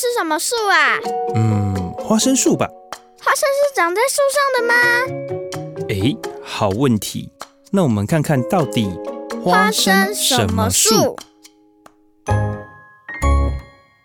[0.00, 0.96] 是什么树啊？
[1.34, 2.66] 嗯，花生树吧。
[3.22, 4.74] 花生是长在树上的吗？
[5.90, 7.30] 哎，好问题。
[7.70, 8.88] 那我们看看到底
[9.44, 11.14] 花生什么树？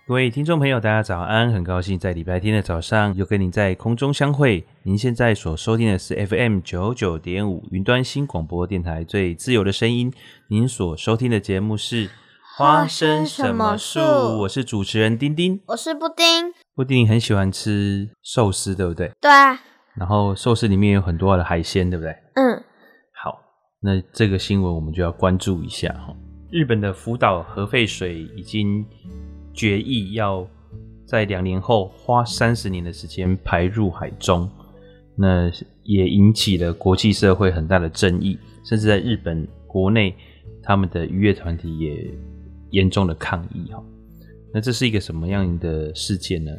[0.06, 1.54] 各位听众朋友，大家早安！
[1.54, 4.68] 很高兴在礼拜天的早上又跟您在空中相会。
[4.84, 10.12] 您现在所收听的是 FM 九九点五云端新广播电台最自由的声音。
[10.50, 12.10] 您所收听的节目是
[12.58, 14.00] 花生什么树？
[14.00, 16.54] 我是主持人丁丁，我是布丁。
[16.74, 19.12] 布丁很喜欢吃寿司，对不对？
[19.20, 19.60] 对啊。
[19.94, 22.16] 然后寿司里面有很多的海鲜，对不对？
[22.36, 22.64] 嗯。
[23.14, 23.38] 好，
[23.82, 26.16] 那这个新闻我们就要关注一下哈。
[26.50, 28.86] 日本的福岛核废水已经。
[29.54, 30.46] 决议要
[31.08, 34.50] 在两年后花三十年的时间排入海中，
[35.16, 35.50] 那
[35.84, 40.14] 也引起了国际社会很大的争议，甚至在日本国内，
[40.62, 42.06] 他们的渔业团体也
[42.72, 43.84] 严重的抗议哈。
[44.54, 46.52] 那这是一个什么样的事件呢？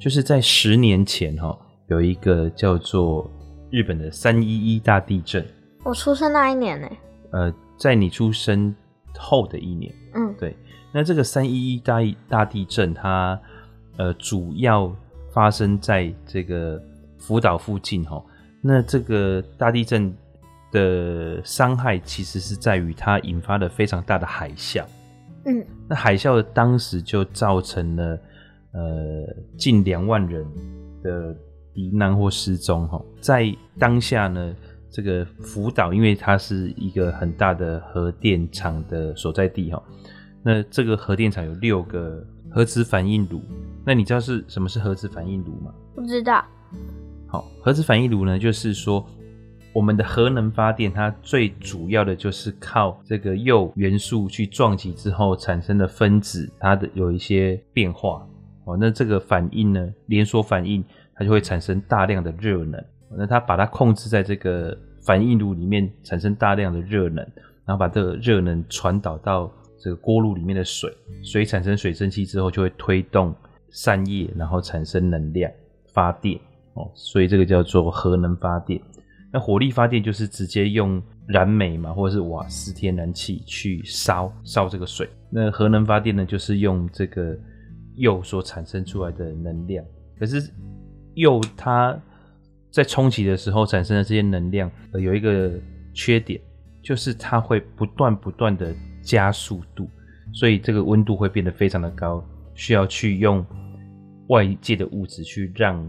[0.00, 3.30] 就是在十年前哈，有一个叫做
[3.70, 5.44] 日本的三一一大地震。
[5.82, 6.88] 我出生那一年呢？
[7.32, 8.74] 呃，在你出生
[9.18, 9.92] 后的一年。
[10.14, 10.56] 嗯，对。
[10.92, 13.40] 那这个三一一大大地震，它
[13.96, 14.94] 呃主要
[15.32, 16.80] 发生在这个
[17.18, 18.22] 福岛附近哈。
[18.60, 20.14] 那这个大地震
[20.70, 24.84] 的伤害，其实是在于它引发了非常大的海啸。
[25.46, 28.18] 嗯，那海啸当时就造成了
[28.72, 30.46] 呃近两万人
[31.02, 31.36] 的
[31.74, 33.02] 罹难或失踪哈。
[33.20, 34.54] 在当下呢，
[34.90, 39.82] 这个福岛因为它是一个很大的核电厂的所在地哈。
[40.42, 43.40] 那这个核电厂有六个核子反应炉，
[43.84, 45.74] 那你知道是什么是核子反应炉吗？
[45.94, 46.44] 不知道。
[47.26, 49.04] 好，核子反应炉呢，就是说
[49.74, 58.26] 我们的核能发电，它最主要的就是靠这个铀元素去撞击之后产生的分子，它的有一些变化。
[58.64, 60.82] 哦，那这个反应呢，连锁反应，
[61.14, 62.82] 它就会产生大量的热能。
[63.16, 64.74] 那它把它控制在这个
[65.04, 67.16] 反应炉里面，产生大量的热能，
[67.66, 69.52] 然后把这个热能传导到。
[69.76, 70.90] 这个锅炉里面的水，
[71.22, 73.34] 水产生水蒸气之后，就会推动
[73.68, 75.52] 扇叶，然后产生能量
[75.92, 76.40] 发电
[76.72, 78.80] 哦，所以这个叫做核能发电。
[79.34, 85.08] 那火力发电就是直接用燃煤嘛，或者是瓦斯天然气去烧烧这个水。
[85.28, 87.36] 那核能发电呢，就是用这个
[87.96, 89.84] 铀所产生出来的能量。
[90.18, 90.40] 可是
[91.16, 92.00] 铀它
[92.70, 95.50] 在冲击的时候产生的这些能量，呃，有一个
[95.92, 96.40] 缺点，
[96.80, 98.72] 就是它会不断不断的。
[99.06, 99.86] 加速度，
[100.32, 102.24] 所以这个温度会变得非常的高，
[102.54, 103.44] 需要去用
[104.28, 105.86] 外界的物质去让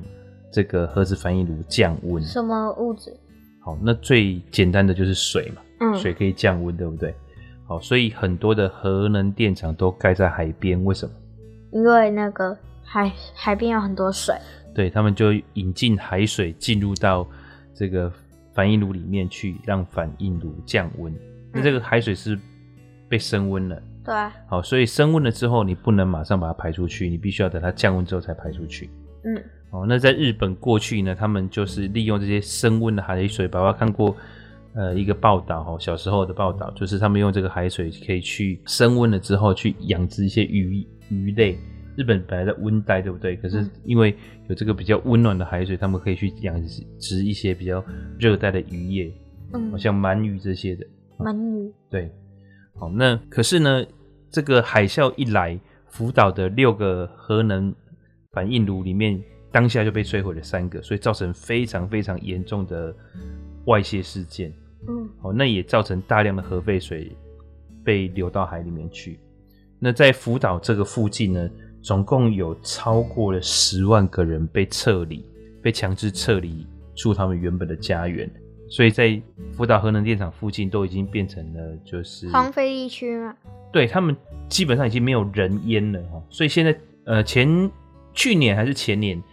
[0.51, 2.21] 这个核子反应炉降温。
[2.21, 3.17] 什么物质？
[3.65, 7.15] 好，那最简单的就是水嘛，嗯，水可以降温，对不对？
[7.65, 11.11] 好，所以很多的核能电厂都盖在海边，为什么？
[11.71, 14.35] 因为那个海海边有很多水，
[14.75, 17.27] 对，他们就引进海水进入到
[17.73, 18.13] 这个
[18.53, 21.11] 反应炉里面去，让反应炉降温。
[21.51, 22.37] 那这个海水是
[23.09, 24.13] 被升温了，对，
[24.47, 28.91] 好，所以升温了之后，你不能马上把它排出去，你必须要等它降温之后才排出去。
[29.23, 34.15] 嗯，哦，那在日本过去呢，他们就是利用这些升温的海水，宝宝看过
[34.73, 41.57] 呃一个报道哦，小时候的报道，就是他们用这个海水可以去升温了之后去养殖一些鱼鱼类。
[41.97, 43.37] 日本本来在温带，对不对？
[43.37, 44.13] 可是因为
[44.49, 46.61] 有这个比较温暖的海水，他们可以去养
[46.99, 47.81] 殖一些比较
[48.19, 49.09] 热带的渔业，
[49.53, 50.85] 嗯，像鳗鱼这些的。
[51.19, 52.11] 鳗鱼，对。
[52.77, 53.85] 好，那可是呢，
[54.29, 57.73] 这个海啸一来，福岛的六个核能
[58.33, 59.17] 反应炉里面，
[59.55, 62.93] 当下就被摧毁了三个，所以造成非常非常严重的
[63.67, 64.51] 外泄事件。
[64.85, 67.15] 嗯，哦，那也造成大量的核废水
[67.81, 69.17] 被流到海里面去。
[69.79, 71.49] 那在福岛这个附近呢，
[71.81, 75.25] 总共有超过了十万个人被撤离，
[75.61, 78.29] 被强制撤离出他们原本的家园。
[78.67, 79.21] 所以在
[79.53, 83.33] 福岛核能电厂附近都已经变成了就是荒废地区嘛？
[83.71, 84.13] 对，他们
[84.49, 86.21] 基本上已经没有人烟了哈。
[86.29, 87.71] 所以现在呃前
[88.13, 89.23] 去年还是前年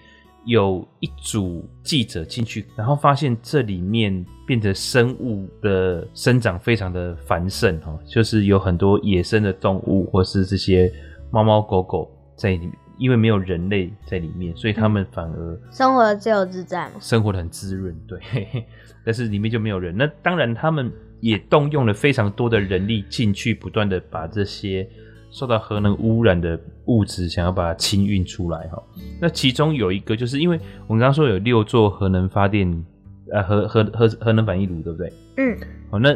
[0.44, 10.92] 有一组记者进去，然后发现这里面变得生物的生长非常的繁盛哈，就是有很多野生的动物或是这些
[11.30, 12.72] 猫猫狗狗在里面。
[12.98, 18.20] 因为没有人类在里面，所以他们反而生活的自由自在嘛，生活的很滋润，对。
[19.04, 24.88] 但是里面就没有人，那当然他们也动用了非常多的人力进去，不断的把这些
[25.32, 28.80] 受到核能污染的物质想要把它清运出来哈。
[29.20, 30.56] 那其中有一个就是因为
[30.86, 32.84] 我们刚刚说有六座核能发电，
[33.32, 35.12] 呃，核核核核能反应炉，对不对？
[35.38, 35.58] 嗯。
[35.90, 36.14] 好，那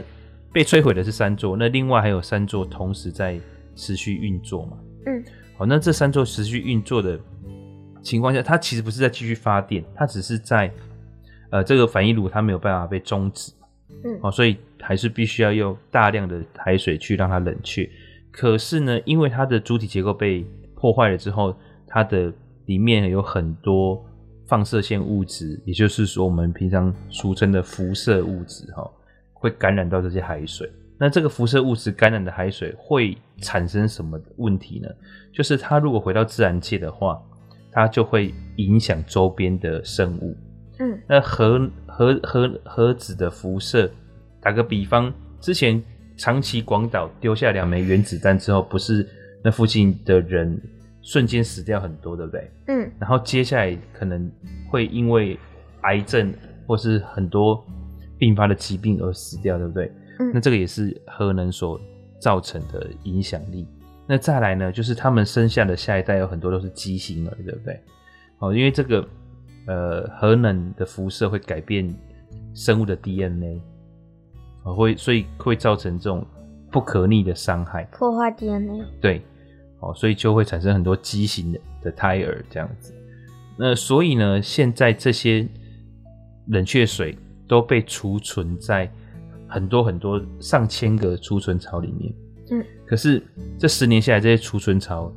[0.52, 3.40] 被摧毁的是三座，那另外还有三座同时在
[3.74, 4.76] 持续运作嘛？
[5.06, 5.24] 嗯，
[5.56, 7.18] 好，那这三座持续运作的
[8.02, 10.70] 情况下，它其实不是在继续发电，它只是在
[11.50, 13.52] 呃这个反应炉它没有办法被终止，
[14.04, 17.88] 嗯，好，所以还是必须要用大量的海水去让它冷却。
[18.36, 20.44] 可是呢，因为它的主体结构被
[20.74, 21.56] 破坏了之后，
[21.86, 22.30] 它的
[22.66, 24.04] 里面有很多
[24.46, 28.86] 放射性物质，也就是说我们平常俗称的辐射物质，哈，
[29.32, 30.70] 会感染到这些海水。
[30.98, 34.88] 那这个辐射物质感染的海水会产生什么问题呢？
[35.32, 37.18] 就是它如果回到自然界的话，
[37.72, 40.36] 它就会影响周边的生物。
[40.78, 43.90] 嗯，那核核核核子的辐射，
[44.42, 45.10] 打个比方，
[45.40, 45.82] 之前
[46.16, 49.06] 长崎广岛丢下两枚原子弹之后，不是
[49.44, 50.60] 那附近的人
[51.02, 52.50] 瞬间死掉很多，对不对？
[52.68, 54.30] 嗯，然后接下来可能
[54.70, 55.38] 会因为
[55.82, 56.32] 癌症
[56.66, 57.64] 或是很多
[58.18, 59.92] 并发的疾病而死掉，对不对？
[60.18, 61.80] 嗯，那这个也是核能所
[62.18, 63.66] 造成的影响力。
[64.08, 67.80] 那再来呢，就是他们生下的下一代有很多都是畸形儿，对不对？
[68.38, 69.08] 哦，因为这个
[69.66, 71.92] 呃核能的辐射会改变
[72.54, 73.62] 生物的 DNA，哦，
[74.74, 76.26] 会所以会造成这种
[76.70, 78.84] 不可逆的伤害，破坏 DNA。
[79.00, 79.22] 对，
[79.80, 82.94] 哦，所以就会产生很多畸形的的胎儿这样子。
[83.58, 85.46] 那所以呢，现在这些
[86.48, 87.16] 冷却水
[87.46, 88.90] 都被储存在。
[89.48, 92.12] 很多很多上千个储存槽里面，
[92.50, 93.22] 嗯，可是
[93.56, 95.10] 这十年下来，这些储存槽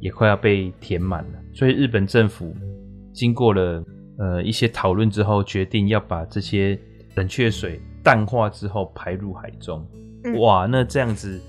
[0.00, 1.38] 也快要被填满了。
[1.52, 2.56] 所以日本政府
[3.12, 3.84] 经过了
[4.16, 6.78] 呃一些讨论之后，决定要把这些
[7.16, 9.84] 冷却水淡化之后排入海中。
[10.22, 11.40] 嗯、哇，那这样子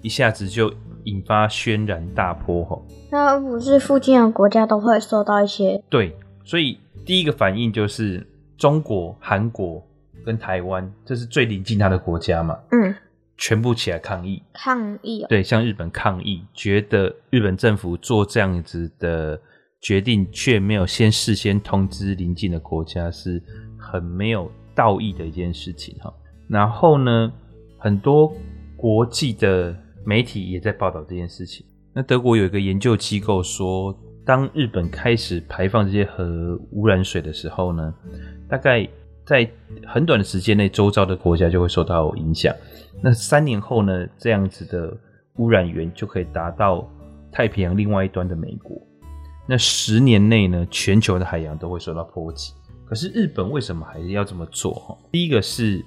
[0.00, 0.72] 一下子就
[1.04, 2.86] 引发轩然大波吼。
[3.10, 5.82] 那不是附近的国家都会受到一些？
[5.90, 8.26] 对，所以第一个反应就是
[8.56, 9.86] 中国、韩国。
[10.24, 12.58] 跟台湾，这是最临近它的国家嘛？
[12.70, 12.94] 嗯，
[13.36, 19.38] 全部起来抗议，抗议、喔，对，向日本抗议，觉得日本政府做这样子的
[19.82, 23.38] 决定，却没有先事先通知邻近的国家，是
[23.78, 26.12] 很没有道义的一件事情哈。
[26.48, 27.32] 然后呢，
[27.78, 28.32] 很多
[28.76, 31.64] 国际的媒体也在报道这件事情。
[31.92, 37.94] 那德国有一个研究机构说，当日本开始排放这些核污染水的时候呢，
[38.48, 38.88] 大概。
[39.26, 39.50] 在
[39.86, 42.54] 很短的时间内，周遭的国家就会受到影响。
[43.02, 44.94] 那三年后呢，这样子的
[45.36, 46.86] 污染源就可以达到
[47.32, 48.76] 太平洋另外一端的美国。
[49.48, 52.52] 那十年内呢，全球的海洋都会受到波及。
[52.86, 54.98] 可是日本为什么还是要这么做？
[55.10, 55.84] 第一个是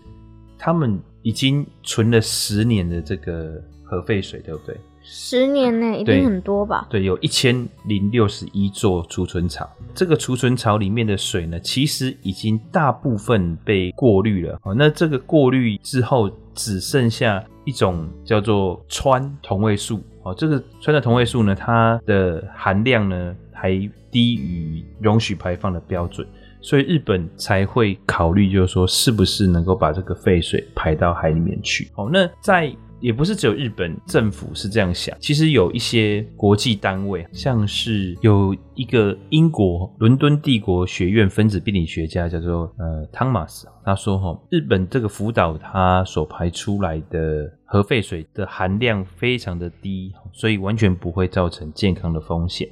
[0.57, 4.75] 他们已经存了十年的这个核废水，对不对？
[5.09, 6.85] 十年内一定很多吧？
[6.89, 9.69] 对，对，有一千零六十一座储存槽。
[9.95, 14.59] 这个储存槽里面的水呢，其实已经大部分被过滤了。
[14.63, 20.01] 哦，那这个过滤之后，只剩下一种叫做氚同位素。
[20.23, 23.71] 哦，这个氚的同位素呢，它的含量呢还
[24.11, 26.27] 低于容许排放的标准，
[26.62, 31.89] 所以日本才会考虑，就是说，是不是能够把这个废水排到海里面去。
[31.95, 52.68] 哦，那在也不是只有日本政府是这样想，其实有一些国际单位，像是有一个英国伦敦帝国学院分子病理学家叫做呃汤马斯，他说哈，日本这个福岛它所排出来的核废水的含量非常的低，所以完全不会造成健康的风险。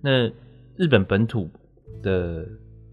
[0.00, 0.28] 那
[0.76, 1.50] 日本本土
[2.04, 2.46] 的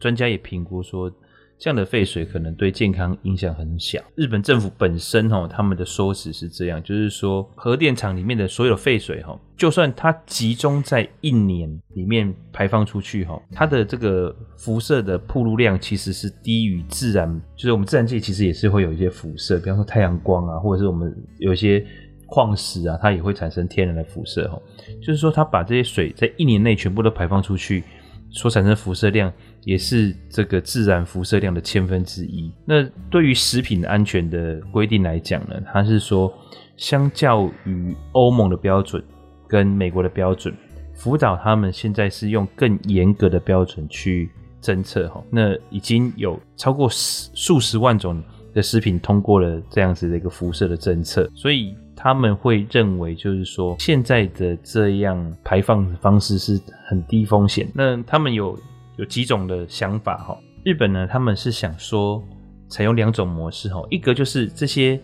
[0.04, 1.12] 专家也评估说。
[1.60, 4.02] 这样的废水可能对健康影响很小。
[4.16, 21.86] 日本政府本身哈，他们的说辞是这样，就是说核电厂里面的所有废水哈，就算它集中在一年里面排放出去哈，它的这个辐射的暴露量其实是低于自然，就是我们自然界其实也是会有一些辐射，比方说太阳光啊，或者是我们有一些
[22.26, 24.60] 矿石啊，它也会产生天然的辐射哈。
[25.02, 27.84] 就是说，它把这些水在一年内全部都排放出去，
[28.32, 29.32] 所产生辐射量。
[29.65, 32.51] 也是这个自然辐射量的千分之一。
[32.65, 36.34] 那对于食品安全的规定来讲呢，它是说，
[36.75, 39.03] 相较于欧盟的标准
[39.48, 40.53] 跟美国的标准，
[40.93, 44.29] 福岛他们现在是用更严格的标准去
[44.62, 45.24] 侦测哈。
[45.29, 48.22] 那已经有超过十数十万种
[48.53, 57.65] 的食品通过了这样子的一个辐射的侦测，所以他们会认为就是说，现在的这样排放方式是很低风险。
[57.74, 58.60] 那他们有。
[58.98, 62.24] 有几种的想法哈，日本呢，他们是想说
[62.70, 65.00] 采用两种模式哈，一个就是这些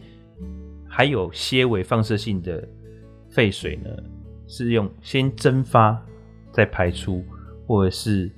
[0.88, 2.68] 还有些微放射性的
[3.30, 3.90] 废水呢，
[4.48, 6.00] 是用先蒸发
[6.52, 7.24] 再排出，
[7.68, 8.32] 或者是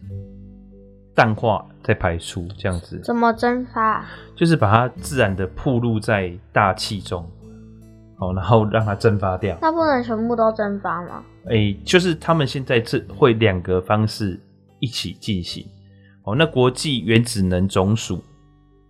[1.13, 2.99] 淡化再排出这样子。
[3.03, 4.05] 怎么蒸发？
[4.35, 7.29] 就是把它自然的暴露在大气中，
[8.17, 9.57] 好，然后让它蒸发掉。
[9.61, 11.23] 那不能全部都蒸发吗？
[11.45, 14.39] 哎、欸，就是他们现在这会两个方式
[14.81, 15.65] 一起进行。
[16.23, 18.21] 哦，那国际原子能总署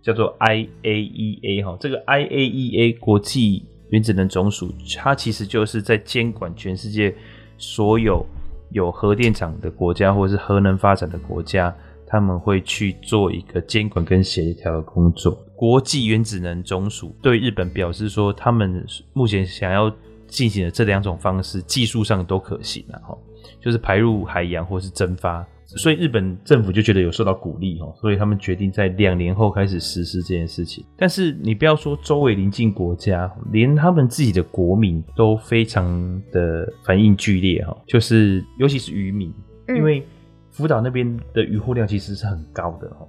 [0.02, 7.14] 叫做 IAEA 哈，这个 IAEA 国际原子能总署，它其实就是在监管全世界
[7.56, 8.26] 所有
[8.70, 11.74] 有核电厂的国家或者是核能发展的国家，
[12.06, 15.32] 他们会去做一个监管跟协调的工作。
[15.56, 18.84] 国际原子能总署对日本表示说，他们
[19.14, 19.90] 目前想要
[20.26, 23.16] 进行的这两种方式，技术上都可行了哈，
[23.60, 25.46] 就是排入海洋或是蒸发。
[25.76, 30.84] 所以日本政府就觉得有受到鼓励哦，所以他们决定在两年后开始实施这件事情。
[30.96, 39.32] 但是你不要说周围邻近国家，连他们自己的国民都非常的反应剧烈哈，就是尤其是渔民，
[39.68, 40.06] 因为
[40.50, 43.08] 福岛那边的渔获量其实是很高的哦。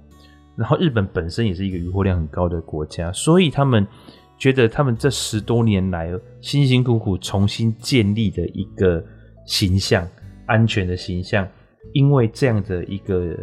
[0.56, 3.86] 然后日本本身也是一个渔获量很高的国家，所以他们
[4.38, 9.04] 觉得他们这十多年来辛辛苦苦重新建立的一个
[9.46, 10.08] 形象，
[10.46, 11.46] 安全的形象。
[11.94, 13.34] 因为这样的一个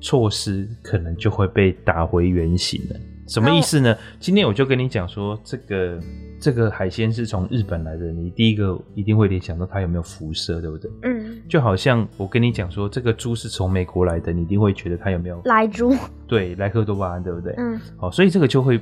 [0.00, 2.96] 措施，可能就会被打回原形了。
[3.28, 3.96] 什么意思呢？
[4.18, 6.00] 今天我就跟你讲说，这个
[6.40, 10.90] 这个海鲜是从日本来的，你第一个一定会联想到它有没有辐射，对不对？
[11.04, 11.40] 嗯。
[11.48, 15.94] 就好像我跟你讲说，这个猪是从美国来的，你一定会觉得它有没有莱猪？
[16.26, 17.54] 对，莱克多巴胺，对不对？
[17.56, 17.80] 嗯。
[17.96, 18.80] 好，所以这个就会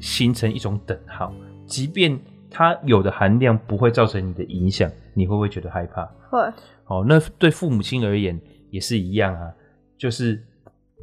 [0.00, 1.32] 形成一种等号，
[1.64, 2.18] 即便
[2.50, 6.04] 它有的含量不会造成你的影响，你会不会觉得害怕？
[6.28, 6.40] 会。
[6.82, 8.38] 好，那对父母亲而言
[8.70, 9.52] 也是一样啊，
[9.96, 10.42] 就是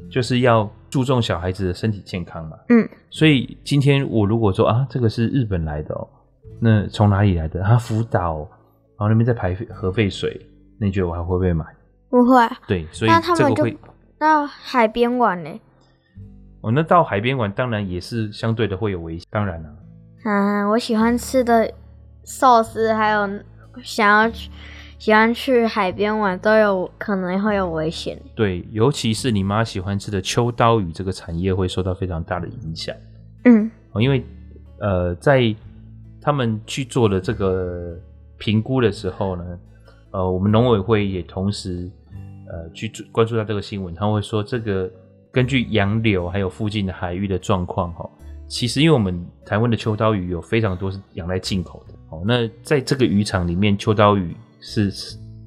[0.09, 2.57] 就是要注重小孩子的身体健康嘛。
[2.69, 6.07] 嗯，所以今天我如果说啊，这个是日本来的哦，
[6.59, 7.63] 那从哪里来的？
[7.63, 10.39] 啊，福岛，然后那边在排核废水，
[10.79, 11.65] 那你觉得我还会不会买？
[12.09, 12.47] 不会。
[12.67, 13.77] 对，所以那他们会
[14.17, 15.59] 到海边玩呢？
[16.61, 19.69] 哦，那到海边玩当然也是相对的会有危险，当然了。
[20.25, 21.73] 嗯，我喜欢吃的
[22.23, 23.27] 寿司，还有
[23.83, 24.49] 想要去。
[25.03, 28.17] 喜欢去海边玩都有可能会有危险。
[28.33, 32.95] 对，尤其是你妈喜欢吃的秋刀鱼，这个产业会受到非常大的影响。
[33.43, 34.23] 嗯，因为
[34.79, 35.53] 呃，在
[36.21, 37.99] 他们去做的这个
[38.37, 39.43] 评估的时候呢，
[40.11, 41.91] 呃，我们农委会也同时
[42.47, 44.89] 呃去关注到这个新闻，他会说这个
[45.33, 48.09] 根据洋流还有附近的海域的状况哈，
[48.47, 54.33] 其实因为我们台湾的秋刀鱼有非常多是养在进口的哦，那在这个渔场里面秋刀鱼。
[54.65, 54.89] 是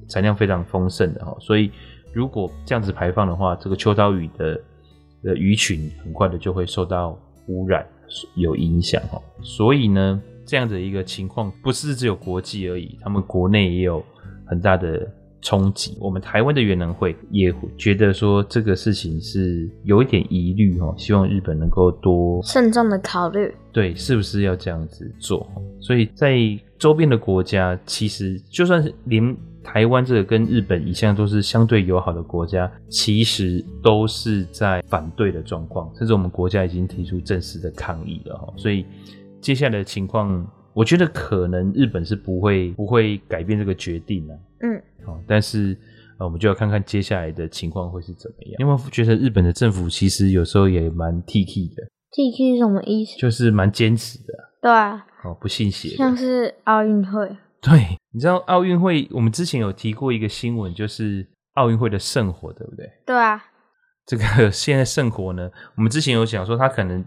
[0.07, 1.71] 产量非常丰盛的哈，所以
[2.13, 4.61] 如果这样子排放的话，这个秋刀鱼的
[5.23, 7.83] 的鱼群很快的就会受到污染，
[8.35, 9.19] 有影响哈。
[9.41, 14.05] 所以呢，这样的一个情况不是只有国际而已，他们国内也有
[14.45, 15.97] 很大的冲击。
[15.99, 25.49] 我们台湾的元能会也觉得说这个事情是有一点疑虑哈，希望日本能够多慎重的考虑，对，是不是要这样子做？
[25.79, 26.37] 所以在
[26.77, 38.53] 周边的国家，其实就算是连台湾这个跟日本一向都是相对友好的国家，其实都是在反对的状况，甚至我们国家已经提出正式的抗议了哈。
[38.55, 38.85] 所以
[39.41, 40.45] 接下来的情况，
[40.77, 44.39] 我觉得可能日本是不会不会改变这个决定的。
[44.61, 45.75] 嗯，好，但是
[46.19, 48.53] 呃，我们就要看看接下来的情况会是怎么样。
[48.59, 53.17] 因为觉得日本的政府其实有时候也蛮 T K 的，T K 是什么意思？
[53.17, 54.33] 就是蛮坚持的。
[54.61, 55.03] 对啊。
[55.23, 57.27] 哦，不信邪，像是奥运会。
[57.59, 62.87] 对，你知道奥运会，我们之前有提过一个新闻，就是奥运会的圣火，对不对？
[63.03, 63.43] 对啊。
[64.05, 67.03] 这个 现在圣火呢，我们之前有讲说，他可能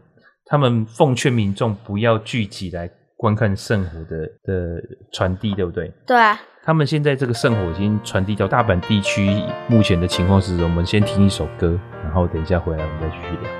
[0.46, 5.92] 他们奉劝民众不要聚集来观看圣火的的传递，对不对？
[6.06, 6.40] 对啊。
[6.62, 13.59] 他们现在这个圣火已经传递到大阪地区，目前的情况是，我们先听一首歌，然后等一下回来我们再继续聊。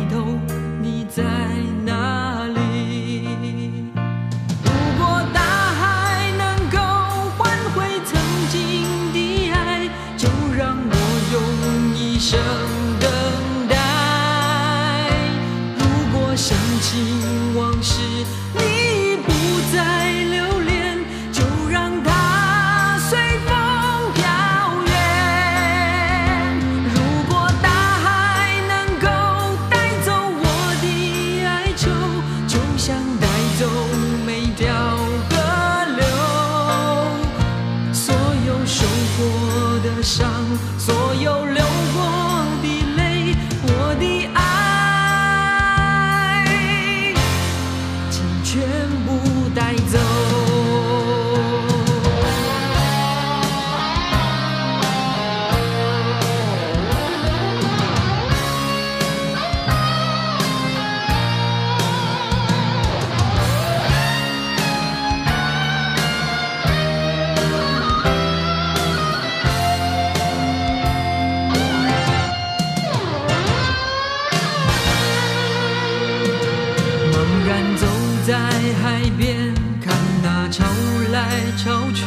[81.11, 82.05] 来潮去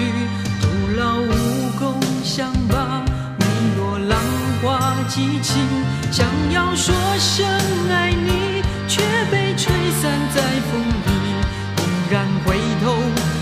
[0.62, 3.04] 徒劳无功，想把
[3.38, 3.44] 每
[3.76, 4.18] 朵浪
[4.62, 5.62] 花激情，
[6.11, 7.46] 想要说声
[7.90, 11.12] 爱你，却被吹散在风里，
[11.76, 13.34] 猛然回头。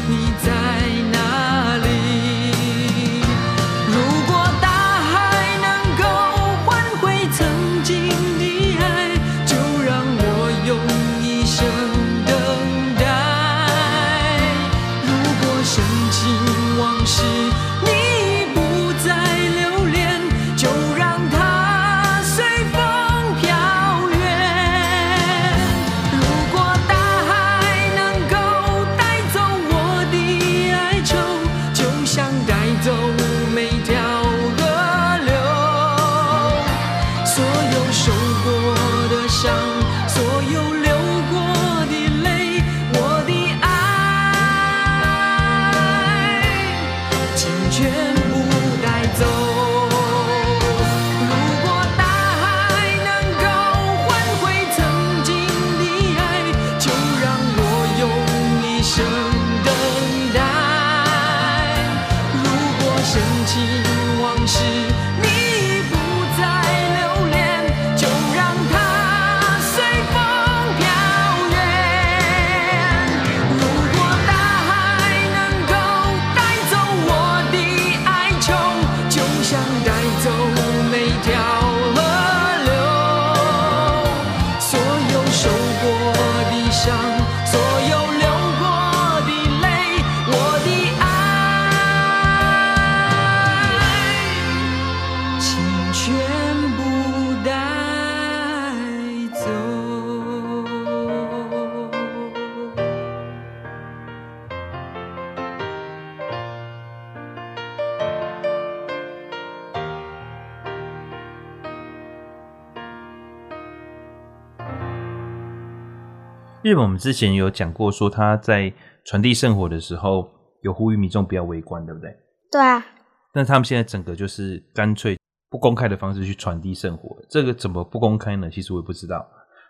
[116.63, 118.73] 日本我们之前有讲过，说他在
[119.05, 120.29] 传递圣火的时候
[120.63, 122.15] 有呼吁民众不要围观，对不对？
[122.53, 122.85] 对啊。
[123.33, 125.19] 但他们现在整个就是干脆
[125.51, 128.49] 不公开的方式去传递圣火，这个怎么不公开呢？
[128.49, 129.27] 其实我也不知道。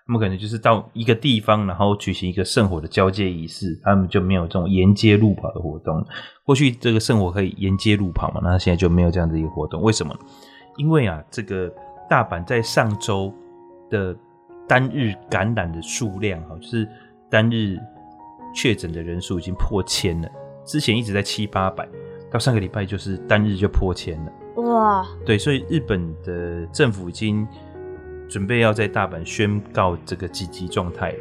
[0.06, 6.04] 他们可能就是到一个地方，然后举行一个圣火的交接仪式，他们就没有这种沿街路跑的活动。
[6.44, 9.80] 过去这个圣火可以沿街路跑嘛，那现在就没有这样的一个活动。
[9.80, 10.14] 为什么？
[10.76, 11.72] 因为啊，这个
[12.10, 13.32] 大阪在上周
[13.88, 14.14] 的。
[14.72, 16.88] 单日感染的数量哈，就是
[17.28, 17.78] 单日
[18.54, 20.28] 确诊的人数已经破千了。
[20.64, 21.86] 之前一直在七八百，
[22.30, 24.62] 到上个礼拜就是单日就破千了。
[24.62, 25.06] 哇！
[25.26, 27.46] 对，所以日本的政府已经
[28.30, 31.18] 准备要在大阪宣告这个紧急状态了。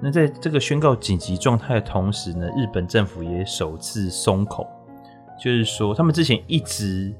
[0.00, 4.66] 那在这个宣告紧急状态的同时呢，日本政府也首次松口，
[5.38, 7.14] 就是说他们之前一直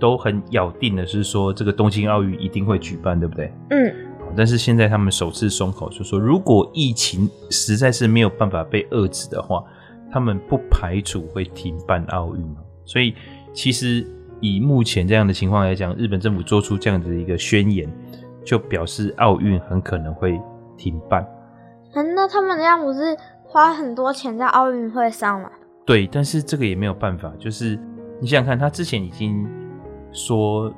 [0.00, 3.52] 都很咬定的是说这个东京奥运一定会举办，对不对？
[3.70, 3.94] 嗯。
[4.36, 9.64] 但是现在他们首次松口，就说如果疫情实在是没有办法被遏制的话，
[10.12, 12.56] 他们不排除会停办奥运。
[12.84, 13.14] 所以
[13.52, 14.06] 其实
[14.40, 17.90] 以目前这样的情况来讲，日本政府做出这样子的一个宣言，
[18.44, 20.40] 就表示奥运很可能会
[20.76, 21.26] 停办。
[21.94, 25.50] 嗯，那他们这样不是花很多钱在奥运会上吗？
[25.84, 27.78] 对，但是这个也没有办法，就是
[28.20, 29.48] 你想想看，他之前已经
[30.12, 30.72] 说。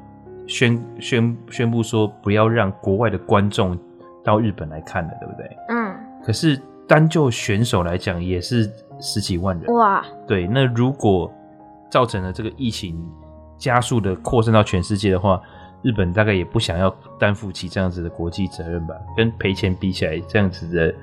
[0.49, 3.79] 宣宣宣布说不要让国外的观众
[4.25, 5.57] 到日本来看了，对不对？
[5.69, 5.95] 嗯。
[6.25, 9.73] 可是单就选手来讲，也是十几万人。
[9.75, 10.05] 哇。
[10.27, 11.31] 对，那如果
[11.91, 12.99] 造成了这个疫情
[13.57, 15.41] 加速的扩散到全世界的话，
[15.83, 18.95] 日本大概也不想要担负起这样子的国际责任吧？
[19.17, 20.95] 跟赔钱比起来，这样子的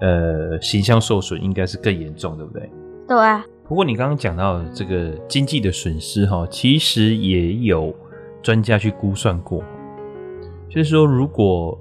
[0.00, 2.70] 呃形象受损应该是更严重，对不对？
[3.08, 3.44] 对啊。
[3.66, 7.94] 不过你刚刚讲到这个经济的损失哈，其实也有
[8.42, 9.62] 专家去估算过，
[10.68, 11.78] 就是说如果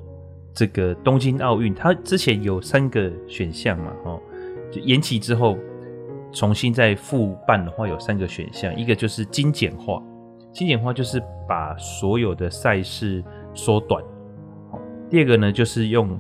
[0.54, 4.20] 这个东京奥运它之前有三个选项嘛，哈，
[4.72, 5.58] 就延期之后
[6.32, 10.02] 重新再复办的话，有三个选项，一个就是精简化，
[10.52, 14.04] 精简化就是把所有的赛事缩短，
[15.10, 16.20] 第二个呢就是用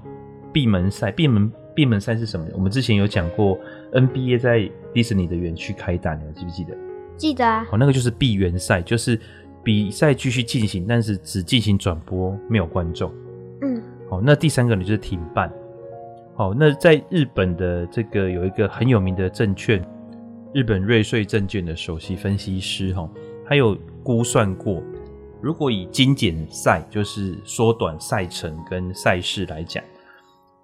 [0.53, 2.45] 闭门赛，闭门闭门赛是什么？
[2.53, 3.57] 我们之前有讲过。
[3.91, 6.77] NBA 在迪士尼的园区开打，你还记不记得？
[7.17, 7.65] 记得啊。
[7.71, 9.19] 哦，那个就是闭园赛，就是
[9.63, 13.11] 比赛继续进行，但是只进行转播，没有观众。
[13.61, 13.81] 嗯。
[14.09, 15.51] 好，那第三个呢，就是停办。
[16.35, 19.83] 好，那在日本的这个有一个很有名的证券，
[20.53, 23.09] 日本瑞穗证券的首席分析师哈，
[23.47, 24.81] 他有估算过，
[25.41, 29.83] 如果以精简赛，就是缩短赛程跟赛事来讲，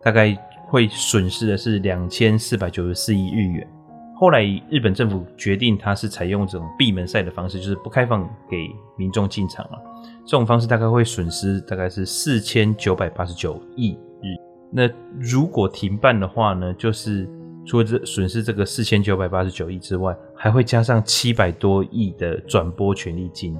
[0.01, 0.38] 大概。
[0.67, 3.71] 会损失的是两千四百九十四亿日元。
[4.17, 9.78] 后来日本政府决定，它是采用这种闭门赛的方式，就是不开放给民众进场了。
[10.25, 14.36] 这种方式大概会损失大概是四千九百八十九亿日。
[14.71, 17.30] 那如果停办的话呢，就是
[17.65, 23.58] 除了这损失这个四千九百八十九亿之外，还会加上七百多亿的转播权利金，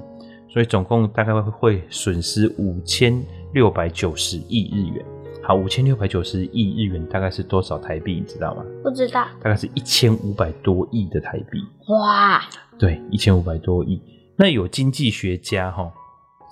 [0.48, 5.04] 所以总共大概会损失五千六百九十亿日元。
[5.46, 8.14] 好，五千六百九十亿日元大概是多少台币？
[8.14, 8.64] 你知道吗？
[8.82, 9.28] 不知道。
[9.40, 11.64] 大概是一千五百多亿的台币。
[11.86, 12.42] 哇！
[12.76, 14.02] 对，一千五百多亿。
[14.36, 15.88] 那有经济学家哈，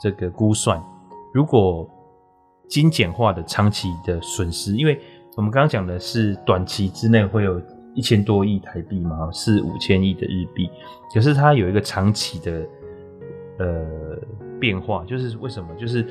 [0.00, 0.80] 这个估算，
[1.33, 1.90] 如果
[2.68, 5.00] 精简化的长期的损失，因为
[5.37, 7.61] 我们刚刚讲的是短期之内会有
[7.96, 10.70] 一千多亿台币嘛，是五千亿的日币。
[11.12, 12.64] 可是它有一个长期的
[13.59, 13.85] 呃
[14.61, 15.74] 变化，就是为什么？
[15.74, 16.07] 就是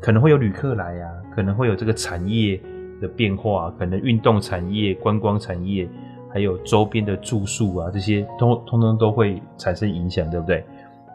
[0.00, 1.20] 可能会有旅客来呀、啊。
[1.34, 2.60] 可能会有这个产业
[3.00, 5.88] 的变化，可能运动产业、观光产业，
[6.32, 10.64] 还有周边的住宿啊，这些通通通都会产生影响，对不对？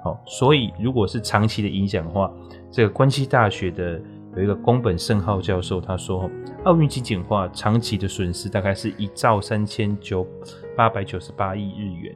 [0.04, 2.32] 好，所以如果是长期的影响的话，
[2.70, 4.00] 这个关西大学的
[4.36, 6.30] 有一个宫本胜浩教授他说，
[6.64, 10.28] 奥运精简化长期的损失大概是一兆三千九
[10.76, 12.16] 八百九十八亿日元。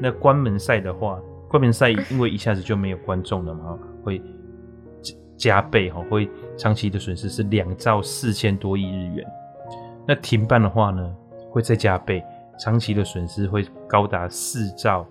[0.00, 4.20] 那关门赛的话，关门赛因为一下子就没有观众了嘛，会。
[5.38, 9.24] 加倍哈，会长期的损失是两兆四千多亿日元。
[10.06, 11.14] 那停办的话呢，
[11.50, 12.22] 会再加倍，
[12.58, 15.06] 长期的损失会高达四兆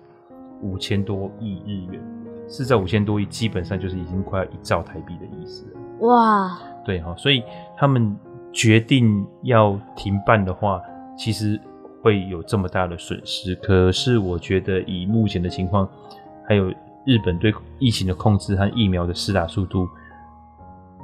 [0.60, 2.00] 五千多亿日元。
[2.46, 6.06] 四兆五千多亿，基本上就是已经快要一兆台币的意思了。
[6.06, 6.58] 哇！
[6.84, 7.42] 对哈，所以
[7.76, 8.16] 他们
[8.52, 10.80] 决定要停办的话，
[11.16, 11.60] 其实
[12.02, 13.54] 会有这么大的损失。
[13.56, 15.88] 可是我觉得以目前的情况，
[16.46, 16.68] 还有
[17.04, 19.88] 日本对疫情的控制和疫苗的施打速度。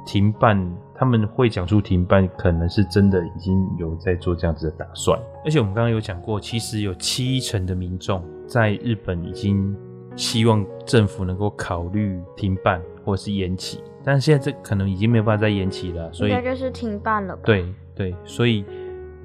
[0.05, 0.57] 停办，
[0.93, 5.19] 他们会讲出停办，可能是真的已经有在做这样子的打算。
[5.43, 9.75] 而且我们刚刚有讲过，其实有七成的民众在日本已经
[10.15, 17.41] 希望政府能够考虑停办或是延期，但是现在这可能已经没有办法再延期了，所以应该就是停办了吧。
[17.43, 17.65] 对
[17.95, 18.63] 对，所以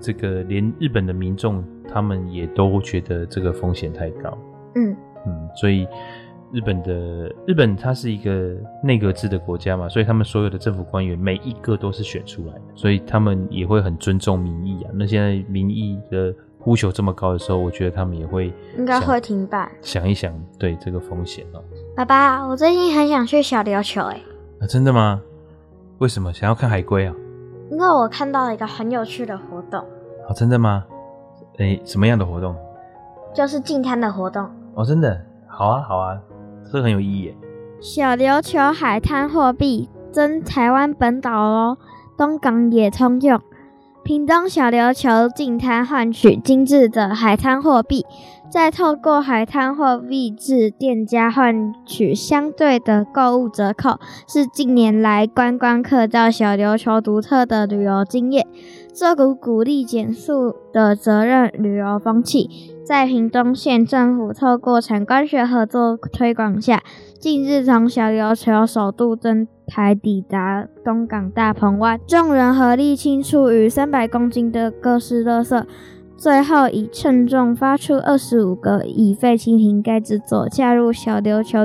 [0.00, 1.62] 这个连日本的民众
[1.92, 4.36] 他们也都觉得这个风险太高。
[4.74, 5.86] 嗯嗯，所以。
[6.52, 6.92] 日本的
[7.46, 14.90] 日本，它是一个内阁制的国家嘛，所以他们所有的政府官员每一个都是选出来的，所以他们也会很尊重民意啊。
[14.94, 21.62] 那现在民意的呼求这么高的时候，我觉得他们也会应该会停办，想一想对这个风险哦。
[21.96, 24.20] 爸爸，我最近很想去小琉球哎。
[24.60, 25.22] 啊，真的吗？
[25.98, 26.32] 为什么？
[26.32, 27.14] 想要看海龟啊？
[27.70, 29.80] 因为我看到了一个很有趣的活动。
[30.28, 30.84] 哦，真的吗？
[31.58, 32.56] 诶，什么样的活动？
[33.32, 34.50] 就是净滩的活动。
[34.74, 35.20] 哦，真的？
[35.46, 36.20] 好啊，好啊。
[36.72, 37.34] 这很有意义。
[37.80, 41.78] 小琉球海滩货币征台湾本岛哦，
[42.16, 43.40] 东港也通用。
[44.02, 48.04] 屏东小琉球近滩换取精致的海滩货币，
[48.50, 58.46] 再透过海滩货币至店家换取相对的购物折扣，是近年来观光客到小琉球独特的旅游经验。
[58.92, 62.48] 这股鼓励减塑的责任旅游风气。
[62.90, 66.82] 在屏东县政府透过产官学合作推广下，
[67.20, 75.64] 近日从小琉球首度登台抵达东港大鹏湾，众人合力清出逾三百公斤的各式垃圾，
[76.16, 81.60] 最后以称重发出二十五个已废氢瓶盖之作，加入小琉球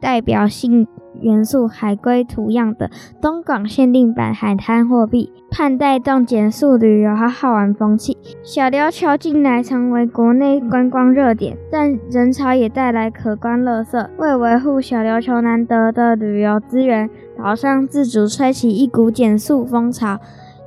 [0.00, 0.86] 代表性
[1.20, 2.90] 元素海龟图样的
[3.20, 8.16] 东港限定版海滩货币，盼带动减速旅游和好玩风气。
[8.42, 14.08] 小琉球近来成为国内观光热点，但人潮也带来可观垃圾。
[14.16, 20.18] 为维护小琉球难得的旅游资源，岛上自主吹起一股减速风潮，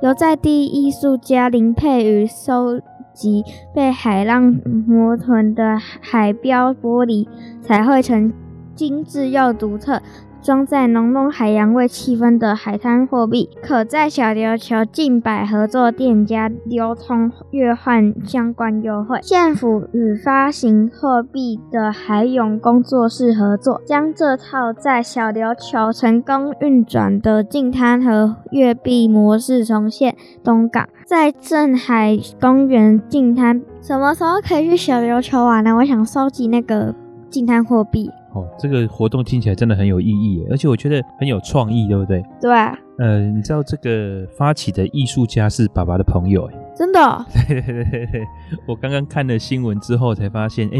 [0.02, 2.80] 由在地艺术家林佩瑜收
[3.12, 3.42] 集
[3.74, 4.42] 被海浪
[4.86, 7.26] 磨损的海标玻璃，
[7.62, 8.32] 彩绘成
[8.74, 10.02] 精致又独特，
[10.44, 19.18] 装载浓浓海洋味气氛的海滩货币，可在小琉球近百合作店家流通兑换相关优惠。
[19.22, 30.86] 县府与发行货币的海永工作室合作，将这套在小琉球成功运转的净滩和月币模式重现东港。
[31.06, 35.74] 在镇海公园净滩，什么时候可以去小琉球玩呢？
[35.76, 36.94] 我想收集那个
[37.30, 38.10] 净滩货币。
[38.34, 42.22] 哦，这个活动听起来真的很有意义，而且我觉得很有创意，对不对？
[42.40, 42.50] 对。
[42.98, 47.26] 呃，你知道这个发起的艺术家是爸爸的朋友，哎，真的？
[47.48, 48.22] 对对对对，
[48.66, 50.78] 我刚刚看了新闻之后才发现，哎，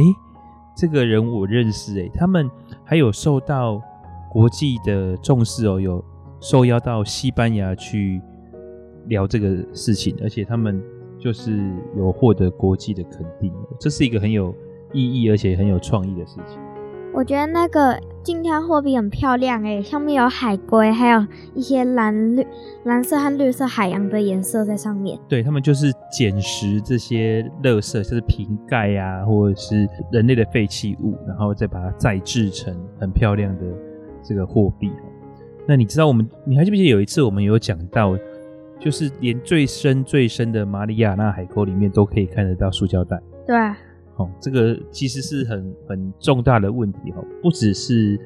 [0.76, 2.50] 这个人我认识，哎，他们
[2.84, 3.80] 还有受到
[4.30, 6.04] 国际的重视哦，有
[6.40, 8.20] 受邀到西班牙去。
[9.08, 10.82] 聊这个事情，而且他们
[11.18, 14.54] 就是有获得国际的肯定，这是一个很有
[14.94, 16.58] 意义而且很有创意的事情。
[17.14, 21.24] 我觉得那个净滩货币很漂亮诶，上面有海龟，还有
[21.54, 22.44] 一些蓝绿、
[22.84, 25.16] 蓝色和绿色海洋的颜色在上面。
[25.28, 33.64] 对，他们就是捡拾这些垃圾，就是瓶盖啊，或者是人类的废弃物，然后再把它再制成很漂亮的
[34.20, 34.90] 这个货币。
[35.68, 38.18] 那你知道我们，你还记不记得有一次我们有讲到？
[38.80, 43.18] 就是连最深最深的马里亚纳海沟里面都可以看得到塑胶袋。
[43.46, 43.56] 对，
[44.16, 48.18] 哦，这个其实是很很重大的问题哦，不只是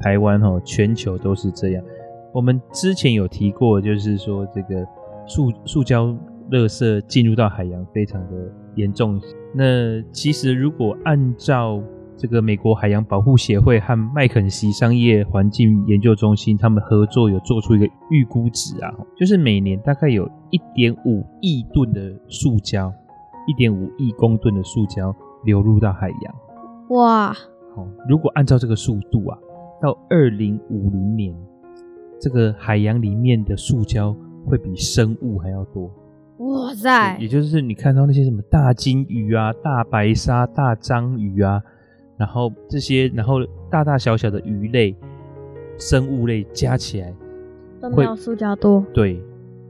[0.00, 1.84] 台湾哦，全球都是这样。
[2.32, 4.86] 我们之前有提过，就是说这个
[5.26, 6.06] 塑塑胶
[6.50, 9.20] 垃圾进入到海洋非常的严重。
[9.54, 11.82] 那其实如果按照
[12.16, 22.92] 这个美国海洋保护协会和麦肯锡商业环境研究中心，他们合作有做出一个预估值啊，就是每年大概有一点五亿吨的塑胶，
[23.46, 26.34] 一点五亿公吨的塑胶流入到海洋。
[26.90, 27.32] 哇！
[27.74, 29.38] 好，如果按照这个速度啊，
[29.80, 31.34] 到二零五零年，
[32.20, 34.14] 这个海洋里面的塑胶
[34.46, 35.90] 会比生物还要多。
[36.38, 37.16] 哇塞！
[37.18, 41.62] 也就是你看到那些什么大金鱼啊、大白鲨、大章鱼啊。
[42.18, 44.94] 然后这些，然后大大小小的鱼类、
[45.76, 47.12] 生物类加起来
[47.80, 49.20] 都没有塑胶多，对，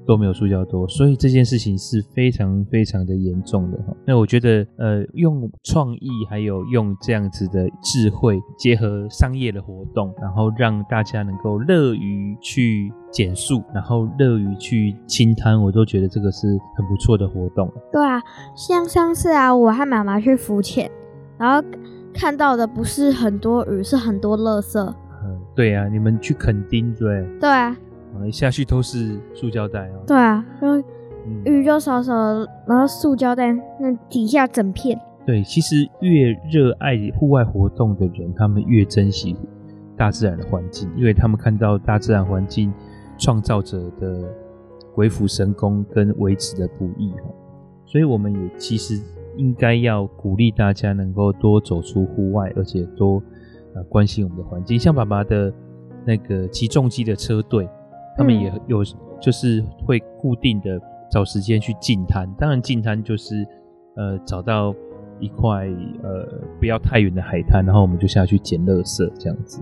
[0.07, 3.95] 都没有塑胶多，所以这件事情是非常非常的严重的哈。
[4.07, 17.73] 那我觉得，呃，用创意还有用这样子的智慧结合商业的活动，然后让大家能够乐于去减速，然后乐于去清滩，我都觉得这个是很不错的活动。
[17.93, 18.21] 对啊，
[18.57, 20.91] 像上次啊，我和妈妈去浮潜，
[21.39, 21.67] 然后。
[22.15, 24.79] 看到的不是很多鱼，是很多垃圾。
[25.25, 27.27] 嗯，对啊，你们去垦丁对？
[27.41, 27.75] 对啊，
[28.27, 30.03] 一下去都是塑胶袋哦。
[30.07, 30.89] 对啊，然后
[31.45, 32.15] 鱼就少少，
[32.67, 34.99] 然后塑胶袋那底下整片。
[35.25, 39.37] 对，其实越热爱户外活动的人，他们越珍惜
[39.97, 42.73] 大自然的环境，因为他们看到大自然环境
[43.19, 44.25] 创造者的
[44.95, 47.13] 鬼斧神工跟维持的不易，
[47.87, 49.01] 所以我们也其实。
[49.39, 53.15] 应该要鼓励大家能够多走出户外，而且多
[53.75, 54.79] 呃关心我们的环境。
[54.79, 55.51] 像爸爸的
[56.05, 57.67] 那个骑重机的车队，
[58.17, 58.83] 他们也有
[59.21, 62.29] 就是会固定的找时间去净滩。
[62.39, 63.47] 当然，净滩就是
[63.97, 64.75] 呃找到
[65.21, 65.67] 一块
[66.03, 66.27] 呃
[66.59, 69.61] 不要太远的海滩，然后我们就下去捡垃圾这样子。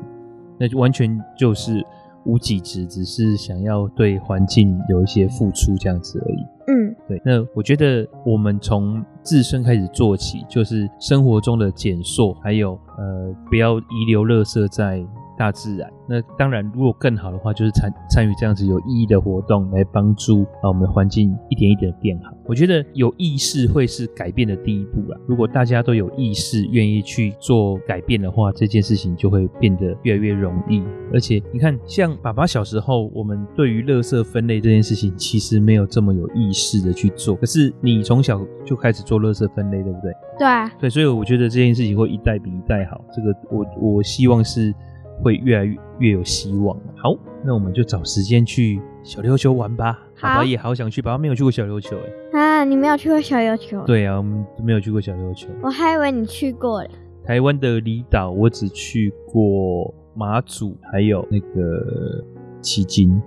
[0.58, 1.84] 那就完全就是
[2.24, 6.46] 无给职，只是想要对环境有一些付出这样子而已。
[6.68, 7.20] 嗯，对。
[7.24, 15.04] 那我觉得我们从自身开始做起，就是生活中的减塑，还有呃，不要遗留垃圾在
[15.40, 15.90] 大自然。
[16.06, 22.30] 那当然，如果更好的话，就是参参与这样子有意义的活动，来帮助啊我们的环境一点一点的变好。
[22.44, 25.18] 我觉得有意识会是改变的第一步啊。
[25.26, 30.82] 如果大家都有意识，愿意去做改变的话，这件事情就会变得越来越容易。
[31.10, 37.34] 而且你看，像爸爸小时候，我们对于垃圾分类这件事情，其实没有这么有意识的去做。
[37.36, 40.12] 可是你从小就开始做垃圾分类，对不对？
[40.38, 43.02] 对啊，对，所以我觉得这件事情会一代比一代好。
[43.10, 44.74] 这个我我希望是。
[45.22, 46.76] 会越来越越有希望。
[46.96, 49.98] 好，那我们就找时间去小琉球玩吧。
[50.14, 52.38] 好爸爸也好想去，爸爸没有去过小琉球哎。
[52.38, 53.82] 啊，你没有去过小琉球？
[53.86, 55.48] 对啊，我们没有去过小琉球。
[55.62, 56.90] 我还以为你去过嘞。
[57.24, 62.24] 台湾的离岛，我只去过马祖，还有那个
[62.60, 63.20] 旗津。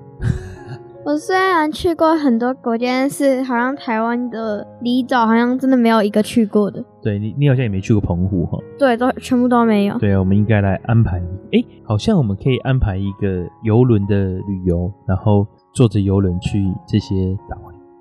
[1.05, 6.81] 我虽然去过很多国家，但是好像台湾的离岛好像真的没有一个去过的。
[7.01, 8.57] 对你，你好像也没去过澎湖哈？
[8.79, 9.97] 对，都全部都没有。
[9.99, 11.21] 对啊，我们应该来安排。
[11.51, 17.57] 哎，好像我们可以安排一个游轮的旅游，然后坐着游轮去这些岛。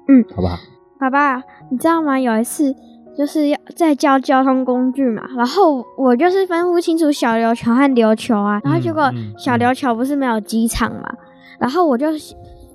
[0.07, 0.57] 嗯，好不好？
[1.01, 2.21] 爸爸，你知道吗？
[2.21, 2.73] 有一次
[3.19, 11.12] 就是要在叫交通工具嘛，然后我就是分不清楚小琉球和琉球啊，然后结果小琉球不是没有机场嘛，
[11.59, 12.07] 然后我就。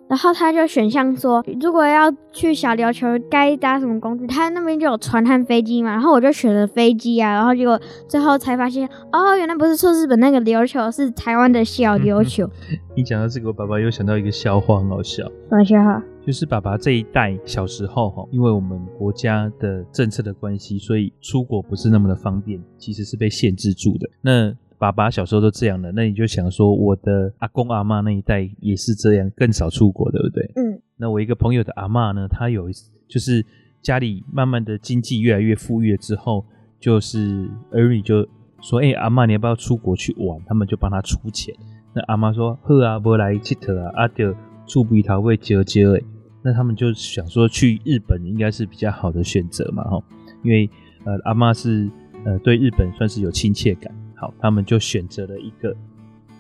[0.10, 4.26] 然后他就选项说，如果要去小琉球，该搭什么工具？
[4.28, 5.92] 他那边就有船和飞机嘛。
[5.92, 7.34] 然后我就选了飞机啊。
[7.34, 12.50] 然后结果最后才发现，哦，原来不是说日本那个琉球，是台湾的小琉球。
[12.96, 15.26] 你讲到这个，我爸爸又想到一个笑话，很好笑。
[15.50, 16.02] 什么笑话？
[16.26, 24.10] 就是爸爸这一代小时候哈，因为我们国家的政策的关系，所以出国不是那么的方便，其实是被限制住的。
[24.22, 30.52] 那爸爸小时候都这样的，那你就想说，我的阿公阿嬷那一代也是这样，更少出国，对不对？
[30.56, 30.82] 嗯。
[30.98, 33.46] 那我一个朋友的阿嬷呢，她有一次就是
[33.82, 36.46] 家里慢慢的经济越来越富裕了之后，
[36.80, 38.28] 就是儿女就
[38.62, 41.54] 说：“哎、欸，阿嬷你要不要出国去玩？”他们就帮他出钱。
[41.94, 44.36] 那阿嬷说：“好啊，不来佚佗啊，阿就
[44.68, 46.04] 出鼻头会折折诶。”
[46.44, 50.04] 那他们就想说去日本应该是比较好的选择嘛，哈，
[50.44, 50.70] 因为
[51.04, 51.90] 呃阿嬷是
[52.26, 53.94] 呃对日本算是有亲切感。
[54.20, 55.76] 好，他们就选择了一个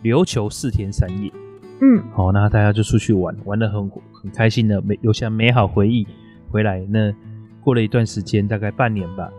[0.04, 1.32] 琉球四天三夜。
[1.80, 6.08] 嗯，好，那大家就出去玩，玩的很很开心的，美留下美好回忆。
[6.50, 7.13] 回来那
[7.62, 9.30] 过了一段时间，大概半年吧，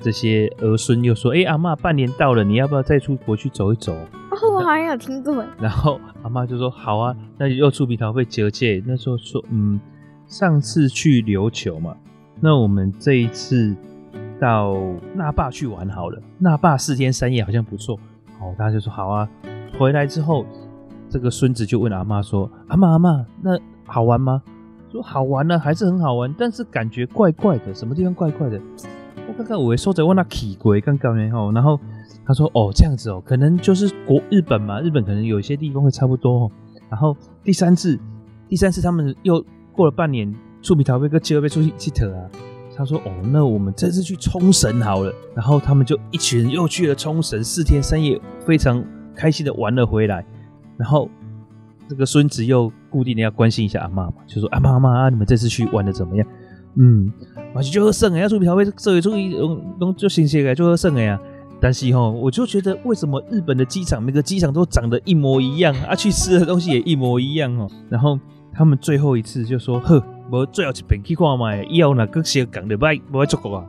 [0.00, 3.94] 这些儿孙又说：“哎、欸，阿嬷，半年到了，你要不要再出国去走一走？”
[4.32, 5.44] 哦，我好像有听过。
[5.60, 9.78] 然后阿嬷就说：“好啊，那又出鼻头被折借。”那时候说：“嗯，
[10.26, 11.96] 上次去琉球嘛，
[12.40, 13.76] 那我们这一次。”
[14.40, 14.76] 到
[15.14, 17.98] 那霸去玩好了，那霸四天三夜好像不错。
[18.40, 19.28] 哦，大家就说好啊。
[19.78, 20.44] 回来之后，
[21.08, 24.42] 这个孙子就问阿妈说：“阿妈阿妈，那好玩吗？”
[24.92, 28.60] 说好玩呢，还是很好玩，但是感觉怪怪的，什么地方怪怪的？
[29.26, 31.80] 我看看，我说着问那奇怪，刚刚然后，然后
[32.24, 36.50] 他说：“哦，这样子哦，可能就是国日本嘛，日本可能有一些地方会差不多。”
[36.88, 37.98] 然后第三次，
[38.48, 42.30] 第三次他们又过了半年，出比逃被个机会被出去去特啊。
[42.76, 48.84] 他说：“哦，那我们这次去冲绳好了。”然后他们就一群人又去了冲绳，四天三夜，非常
[49.14, 50.24] 开心的玩了回来。
[50.76, 51.08] 然后
[51.88, 56.26] 这个孙子又固定的要关心一下阿妈嘛，就说：“阿妈阿妈，你们这次去玩的怎么样？”
[56.76, 57.12] 嗯，
[57.54, 59.36] 而且就喝剩哎，要出票会这里注意，
[59.78, 61.20] 弄就新鲜哎，就喝剩哎呀。
[61.60, 65.94] 但是哈，我就觉得为什么日本的机场每个机场都长得一模一样啊？
[65.94, 67.70] 去吃的东西也一模一样哦。
[67.88, 68.18] 然后
[68.52, 73.66] 他们最后一次就说：“呵。”我最后一遍去看嘛，以后若个时间讲的不不爱出国啊？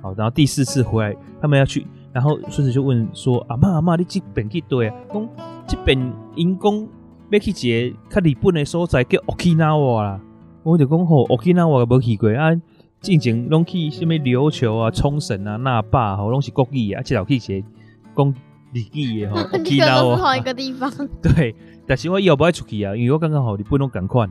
[0.00, 4.96] 好，然后第四次回来，他们要去，然后孙子就问说：“阿妈阿妈，你这边去对啊？
[5.12, 5.28] 讲
[5.66, 6.88] 这边因讲
[7.30, 10.20] 要去一个较日本的所在叫 Okinawa 啦。”
[10.64, 12.52] 我就讲吼，Okinawa 无去过啊，
[13.00, 17.68] 之前拢去什么琉球啊、冲绳啊、那霸吼，拢是国语啊，至少去一个
[18.16, 18.34] 讲
[18.72, 19.36] 日语的吼。
[19.56, 20.90] Okinawa 同一个地方。
[21.22, 21.54] 对，
[21.86, 24.28] 但是我以后不爱出去啊，因为我刚刚好日本拢共款。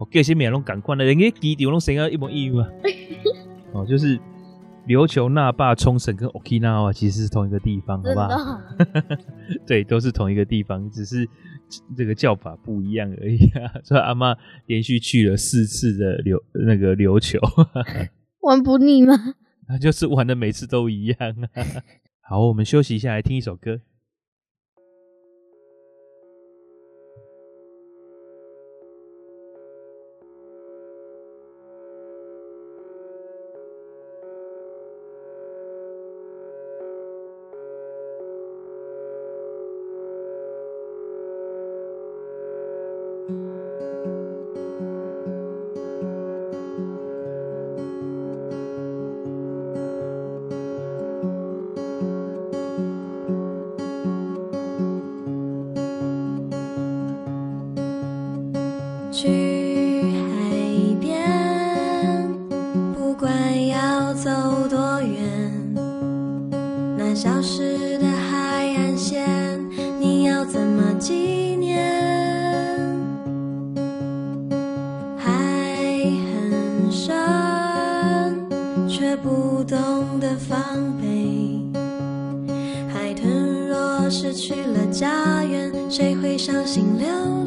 [0.00, 2.68] 我叫些名拢赶快的，人家基地拢生个一模一样啊！
[3.72, 4.18] 哦，就是
[4.86, 8.60] 琉球、那霸、冲绳跟 Okinawa 其实是同一个地方，好不好？
[9.68, 11.28] 对，都是同一个地方，只是
[11.94, 13.70] 这个叫法不一样而已啊。
[13.84, 14.34] 所以阿妈
[14.64, 17.38] 连续去了四次的琉那个琉球，
[18.40, 19.14] 玩不腻吗？
[19.68, 21.62] 那就是玩的每次都一样啊。
[22.22, 23.80] 好，我们休息一下，来听一首歌。
[59.12, 60.56] 去海
[61.00, 61.20] 边，
[62.94, 64.30] 不管要走
[64.68, 65.74] 多远，
[66.96, 69.28] 那消失的海岸线，
[69.98, 71.80] 你要怎么纪念？
[75.16, 75.28] 海
[76.32, 77.12] 很深，
[78.88, 80.58] 却不懂得防
[81.02, 81.60] 备。
[82.88, 87.39] 海豚若失去了家园，谁会伤心流泪？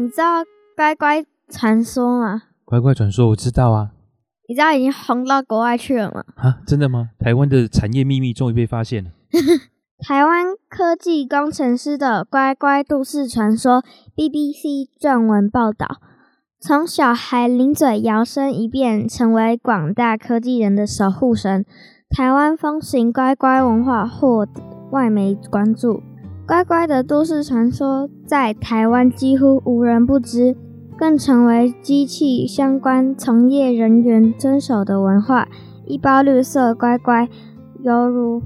[0.00, 0.44] 你知道
[0.76, 2.42] 乖乖传说吗？
[2.64, 3.90] 乖乖传说我知道啊，
[4.48, 6.22] 你知道已经红到国外去了吗？
[6.36, 7.08] 啊，真的吗？
[7.18, 9.10] 台湾的产业秘密终于被发现了。
[10.06, 13.82] 台湾科技工程师的乖乖都市传说
[14.14, 15.96] ，BBC 撰文报道，
[16.60, 21.66] 从小孩零嘴摇身一变成为广大科技人的守护神。
[22.08, 24.46] 台湾风行乖乖文化获
[24.92, 26.00] 外媒关注，
[26.48, 30.56] 乖乖的都市传说在台湾几乎无人不知，
[30.96, 35.46] 更成为机器相关从业人员遵守的文化。
[35.84, 37.28] 一包绿色乖乖，
[37.82, 38.40] 犹如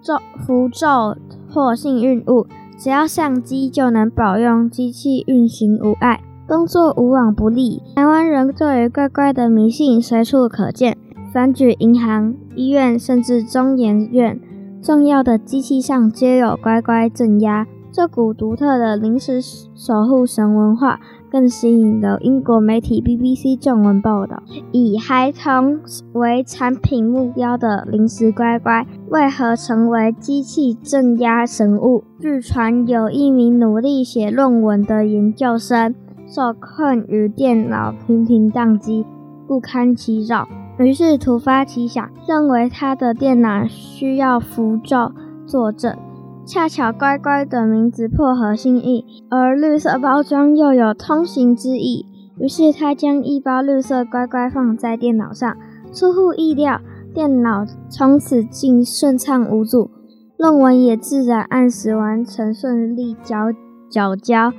[0.00, 0.14] 咒
[0.46, 1.16] 符咒
[1.52, 2.46] 或幸运物，
[2.78, 7.82] 只要相机就能保佑机器运行无碍，工作无往不利。
[7.96, 10.96] 台湾人对于乖乖的迷信随处可见，
[11.32, 14.38] 凡举银行、医院甚至中研院
[14.82, 17.64] 重要的机器上皆有乖乖镇压。
[17.92, 20.98] 这股独特的临时守护神文化，
[21.30, 24.42] 更吸引了英国媒体 BBC 撰文报道。
[24.72, 25.78] 以孩童
[26.14, 32.02] 为产品目标的临时乖乖，为何成为机器镇压神物？
[32.18, 35.94] 据传有一名努力写论文的研究生，
[36.26, 39.04] 受困于电脑频频宕机，
[39.46, 45.12] 不堪其扰，于是突发奇想，认为他的电脑需要符咒
[45.46, 45.96] 作证。
[46.44, 52.06] 恰巧乖乖的名字破合心意，而绿色包装又有通行之意，
[52.38, 55.56] 于是他将一包绿色乖乖放在电脑上。
[55.92, 56.80] 出乎意料，
[57.14, 59.90] 电脑从此竟顺畅无阻，
[60.36, 63.52] 论文也自然按时完成，顺利交
[63.88, 64.52] 缴交。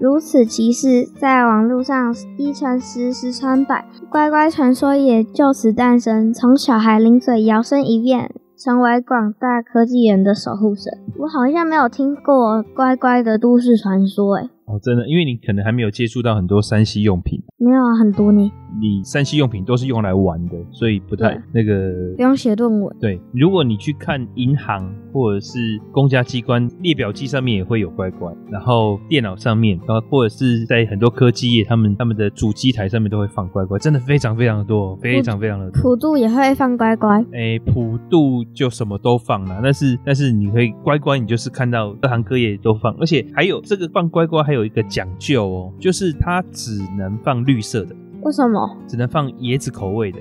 [0.00, 6.32] 如此奇事，在网络上一传十，十传百，乖乖传说也就此诞生。
[6.32, 8.30] 从小孩零嘴摇身一变。
[8.58, 10.92] 成为广大科技人的守护神。
[11.16, 18.52] 我好像没有听过乖乖的都市传说，哎，哦，真的，因为你可能还没有接触到很多山西用品，没有啊，很多呢。
[18.80, 22.96] 你三 C 用品都是用来玩的，所以不太那个不用写论文。
[23.00, 25.58] 对，如果你去看银行或者是
[25.92, 35.82] 公家机关列表机上面也会有乖乖，然后电脑上面啊，或者是在很多科技业，他们他们的主机台上面都会放乖乖，真的非常非常的多，非常非常的多。
[35.82, 47.94] 普渡也会放乖乖，诶，普渡就什么都放了，但是但是你会乖乖，你就是看到各行各业都放，而且还有这个放乖乖还有一个讲究哦，就是它只能放绿色的。
[48.22, 48.76] 为什么？
[48.86, 50.18] 只能放椰子口味的，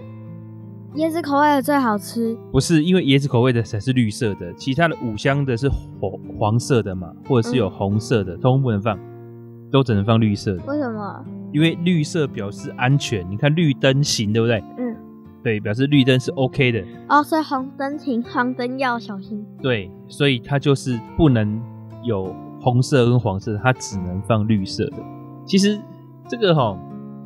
[0.95, 2.37] 椰子口味的最好吃。
[2.51, 8.97] 不是因为椰子口味的才是绿色的，其他的五香的是黄黄色的嘛，或者是有红色的，都不能放，
[9.71, 10.63] 都只能放绿色的。
[10.65, 11.25] 为什么？
[11.53, 14.61] 因为绿色表示安全，你看绿灯行，对不对？
[14.77, 14.95] 嗯，
[15.41, 16.83] 对，表示绿灯是 OK 的。
[17.07, 19.43] 哦，所以红灯停，黄灯要小心。
[19.61, 21.59] 对，所以它就是不能
[22.03, 24.97] 有红色跟黄色，它只能放绿色的。
[25.45, 25.79] 其实
[26.27, 26.77] 这个齁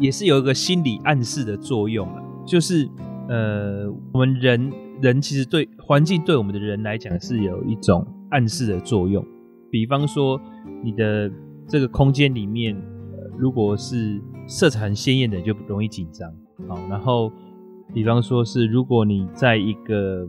[0.02, 2.90] 也是有一个心理暗示的作用了，就是
[3.30, 9.26] 呃，我们人人其实对环境对我们的人来讲是有一种暗示的作用。
[9.70, 10.38] 比方说，
[10.84, 11.32] 你的
[11.68, 12.76] 这个空间里面。
[13.38, 16.32] 如果是色彩很鲜艳的，就容易紧张。
[16.68, 17.32] 好，然后
[17.92, 20.28] 比方说是，如果你在一个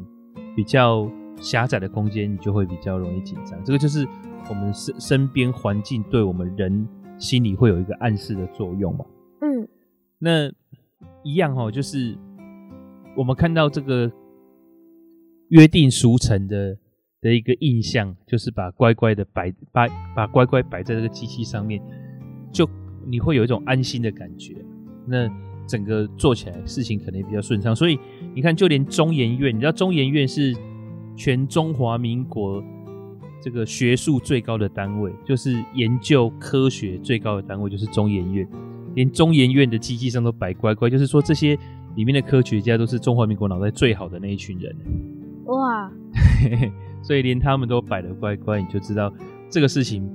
[0.56, 1.06] 比较
[1.36, 3.62] 狭窄的空间，你就会比较容易紧张。
[3.64, 4.06] 这个就是
[4.48, 9.04] 我们身身边环境对我们人心里会有一个暗示的作用嘛。
[9.42, 9.68] 嗯，
[10.18, 10.50] 那
[11.22, 12.16] 一样哦，就是
[13.16, 14.10] 我们看到这个
[15.48, 16.78] 约定俗成的
[17.20, 19.86] 的一个印象，就是把乖乖的摆把
[20.16, 21.82] 把乖乖摆在这个机器上面，
[22.50, 22.66] 就。
[23.04, 24.54] 你会有一种安心的感觉，
[25.08, 25.28] 那
[25.66, 27.74] 整个做起来事情可能也比较顺畅。
[27.74, 27.98] 所以
[28.32, 30.54] 你看，就连中研院，你知道中研院是
[31.16, 32.62] 全中华民国
[33.42, 38.48] 这个学术最高的单位，就是研究科学最高的单位，就是中研院。
[38.94, 41.58] 连中研院的机器上都摆乖乖，就是说这些
[41.96, 44.74] 里面的科学家都是中华民国脑袋最好的那一群人。
[45.46, 45.90] 哇！
[47.02, 49.12] 所以连他们都摆的乖乖，你就知道
[49.50, 50.08] 这个事情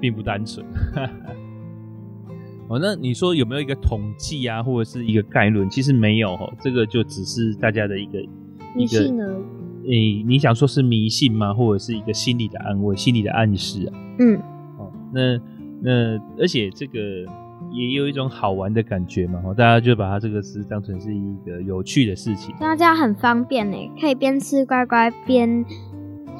[0.00, 0.66] 并不单纯。
[2.68, 5.68] 哦，那你说有没有一个统计啊，或者是一个概论？
[5.68, 8.18] 其实没有哈，这个就只是大家的一个
[8.74, 9.40] 迷信而
[9.84, 9.90] 已。
[9.90, 11.52] 诶，你想说是迷信吗？
[11.52, 13.92] 或者是一个心理的安慰、心理的暗示啊？
[14.18, 14.36] 嗯，
[14.78, 15.38] 哦，那
[15.80, 17.00] 那而且这个
[17.72, 22.54] 也有一种好玩的感觉嘛，哈，大家就把它这个是当成是一个有趣的事情。
[22.60, 25.64] 那这样很方便呢，可以边吃乖乖边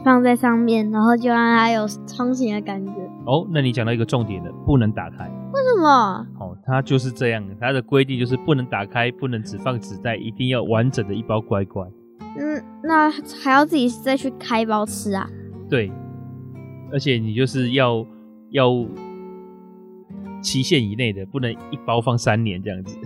[0.05, 2.93] 放在上面，然后就让它有成型的感觉。
[3.25, 5.25] 哦，那你讲到一个重点了，不能打开。
[5.27, 6.27] 为什么？
[6.41, 11.87] 哦，它就是这样，它的规定就是不能打开，不能只放纸袋，一定要完整的一包乖乖。
[12.39, 13.11] 嗯，那
[13.43, 15.29] 还要自己再去开包吃啊？
[15.69, 15.93] 对，
[16.91, 18.05] 而且你就是要
[18.51, 18.71] 要
[20.43, 22.99] 期限以内的，不能一包放三年这样子。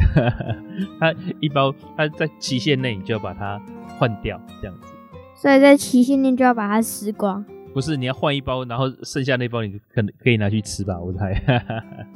[0.99, 3.61] 它一包，它在期限内你就要把它
[3.99, 4.89] 换掉，这样子。
[5.35, 7.45] 所以在期限内就要把它吃光。
[7.75, 10.99] 不是，你要换一包，然后剩下那包你可能可以拿去吃吧？
[10.99, 11.35] 我猜。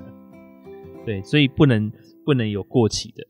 [1.04, 1.92] 对，所以不能
[2.24, 3.22] 不能有过期的。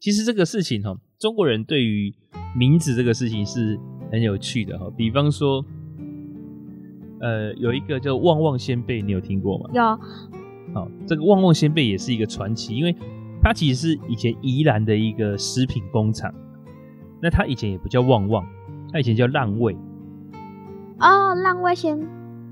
[0.00, 2.12] 其实这个事情哈，中国人对于
[2.56, 3.78] 名字这个事情是
[4.10, 4.90] 很有趣的哈。
[4.96, 5.64] 比方说，
[7.20, 9.70] 呃，有一个叫旺旺仙贝，你有听过吗？
[9.72, 10.41] 有。
[10.72, 12.94] 好，这个旺旺仙贝也是一个传奇，因为
[13.42, 16.32] 它其实是以前宜兰的一个食品工厂。
[17.20, 18.46] 那它以前也不叫旺旺，
[18.92, 19.76] 它以前叫浪味。
[20.98, 21.98] 哦，浪味仙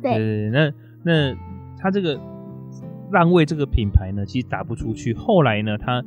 [0.02, 0.14] 贝。
[0.14, 0.72] 对，那
[1.04, 1.36] 那
[1.78, 2.20] 它这个。
[3.12, 5.12] 浪味这个品牌呢，其实打不出去。
[5.12, 6.00] 后来呢，它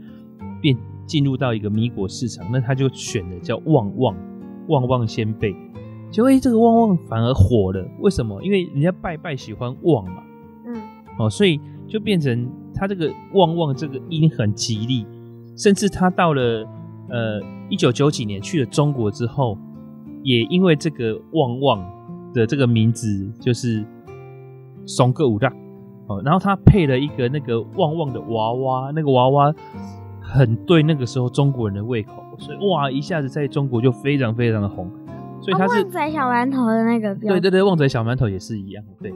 [0.61, 0.73] 便
[1.05, 4.15] 进入到一个米果市场，那它就选的叫旺旺
[4.69, 5.53] 旺旺仙贝。
[6.09, 7.85] 结果，哎，这个旺旺反而火了。
[7.99, 8.41] 为什么？
[8.41, 10.23] 因为人家拜拜喜欢旺嘛。
[10.65, 10.81] 嗯。
[11.19, 11.59] 哦，所以
[11.93, 15.05] 就变成他这个旺旺这个音很吉利。
[15.55, 16.67] 甚至他到了
[17.09, 17.39] 呃
[17.69, 19.55] 一九九几年去了中国之后，
[20.23, 21.85] 也因为这个旺旺
[22.33, 23.85] 的这个名字就是
[24.87, 25.53] 松个五大。
[26.07, 29.53] 哦，然后他配了一个那个旺旺的娃娃，那个娃娃
[30.19, 34.89] 很对那个时候中国人的胃口，所以哇，一下子在中国就非常非常的红。
[35.39, 39.13] 所以他是、哦、旺仔小馒头的那个，对对对，旺仔小馒头也是一样，对。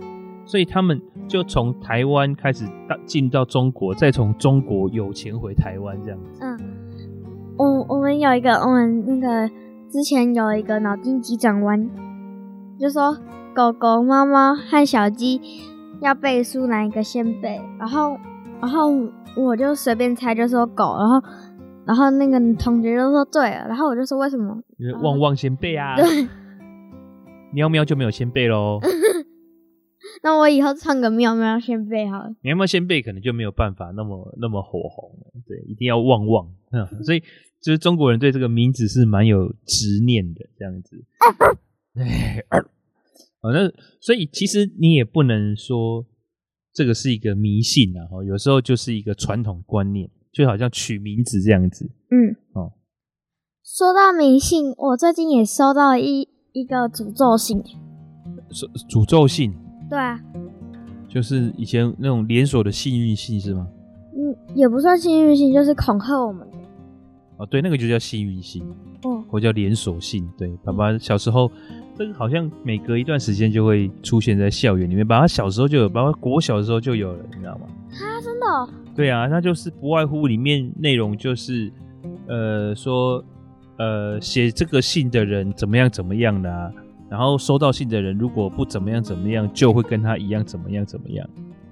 [0.47, 6.39] 所以他们就从台湾开始到进到中国，再从中国有钱回台湾这样子。
[6.41, 6.57] 嗯，
[7.57, 9.47] 我我们有一个，我们那个
[9.89, 11.87] 之前有一个脑筋急转弯，
[12.79, 13.15] 就说
[13.53, 15.39] 狗狗、猫猫和小鸡。
[15.99, 17.59] 要背书哪一个先背？
[17.79, 18.15] 然后，
[18.61, 18.87] 然后
[19.35, 20.95] 我就随便猜，就说狗。
[20.95, 21.27] 然后，
[21.87, 23.65] 然后那个同学就说对了。
[23.67, 24.55] 然后我就说为什么？
[24.77, 25.95] 因为旺旺先背啊。
[25.95, 26.27] 对。
[27.51, 28.79] 喵喵就没有先背喽。
[30.27, 32.35] 那我以后唱个喵喵先背好了。
[32.41, 35.31] 喵喵先背可能就没有办法那么那么火红了。
[35.47, 36.53] 对，一定要旺旺。
[36.71, 37.21] 嗯， 所以
[37.61, 41.05] 就是中国人对这个名字是蛮有执念的，这样子。
[43.39, 43.71] 好，那
[44.01, 46.05] 所以其实你也不能说
[46.73, 51.89] 这个是一个迷信啊，哈，有时候就是一个传统观念，就好像取名字这样子。
[52.11, 52.73] 嗯，哦，
[53.63, 57.63] 说到迷信，我最近也收到一一个诅咒信。
[58.49, 59.53] 诅诅咒信？
[59.89, 60.19] 对啊，
[61.07, 63.67] 就是以前那种连锁的幸运信是吗？
[64.15, 66.57] 嗯，也不算幸运信，就是恐吓我们的。
[67.37, 68.63] 哦，对，那个就叫幸运信，
[69.03, 70.27] 哦，或叫连锁信。
[70.37, 71.51] 对，爸爸小时候，
[71.95, 75.07] 这个好像每隔一段时间就会出现在校园里面。
[75.07, 77.67] 爸爸小时候就有，爸爸国小的时候就有了，你知道吗？
[77.91, 78.67] 啊，真的哦？
[78.95, 81.71] 对啊，那就是不外乎里面内容就是，
[82.27, 83.23] 呃，说，
[83.77, 86.71] 呃，写这个信的人怎么样怎么样的啊，
[87.09, 91.27] 然后收到信的人如果不怎么样怎么样，就会跟他一样怎么样怎么样。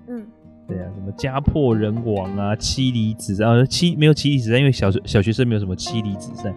[0.08, 0.26] 嗯，
[0.68, 6.54] 对啊，什么家破人亡啊，妻离子散啊，妻没有妻离子散，因为小学小学生没有什么妻离子散，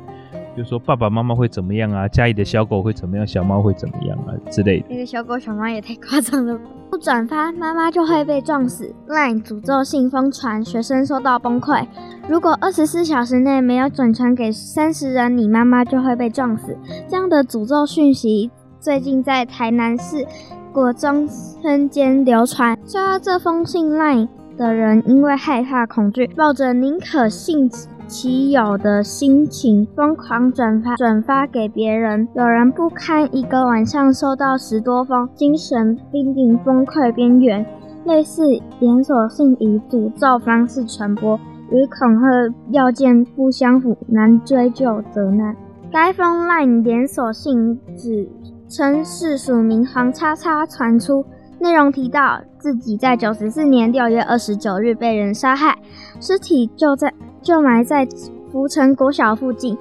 [0.57, 4.87] 就是说爸爸妈妈会怎么样啊，家里的小狗会怎么样，小猫会怎么样啊之类的。
[4.91, 8.95] 那个小狗小猫也太夸张了吧，不转发妈妈就会被撞死。
[9.09, 11.87] LINE 诅咒信疯传，学生收到崩溃。
[12.29, 16.77] 如果二十四小时内没有转传给三十人，你妈妈就会被撞死。
[17.09, 18.51] 这样的诅咒讯息
[18.81, 20.25] 最近在台南市
[20.73, 22.79] 国中村间流传。
[22.85, 27.69] 收到这封信 LINE 的人，因为害怕恐惧，抱着宁可信
[28.07, 32.29] 其有的心情，疯狂转发转发给别人。
[32.35, 37.67] 有人不堪一个晚上收到十多封，精神濒临崩溃边缘。
[38.05, 38.43] 类似
[38.79, 41.39] 连锁信以诅咒方式传播。
[41.71, 45.55] 与恐吓要件不相符，难追究责难。
[45.91, 48.27] 该封 LINE 连锁信指
[48.69, 51.25] 称是署名黄叉叉传出，
[51.59, 55.79] 内容提到自己在九十四年六月二十九日被人杀害，
[56.21, 58.07] 尸体就在就埋在
[58.53, 59.77] 福城国小附近，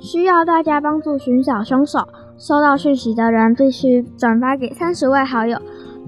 [0.00, 2.00] 需要大家帮助寻找凶手。
[2.38, 5.56] 收到讯息的人必须转发给三十位好友。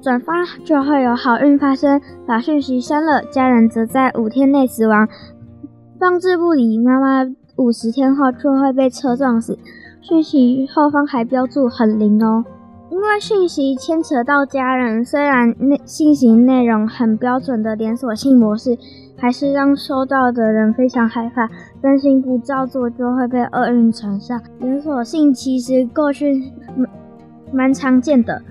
[0.03, 5.09] 转发就会有好运发生，把讯息删了，家人则在五天内死亡。
[5.99, 7.25] 放置不理，妈妈
[7.57, 9.57] 五十天后就会被车撞死。
[10.07, 12.45] 讯息后方还标注很灵哦，
[12.91, 18.77] 因为讯息牵扯到家人，虽然内信息内容很标准的连锁性模式，
[19.17, 21.49] 还是让收到的人非常害怕，
[21.81, 24.39] 担心不照做就会被厄运缠上。
[24.59, 26.87] 连锁性其实过去蛮
[27.51, 28.43] 蛮常见的。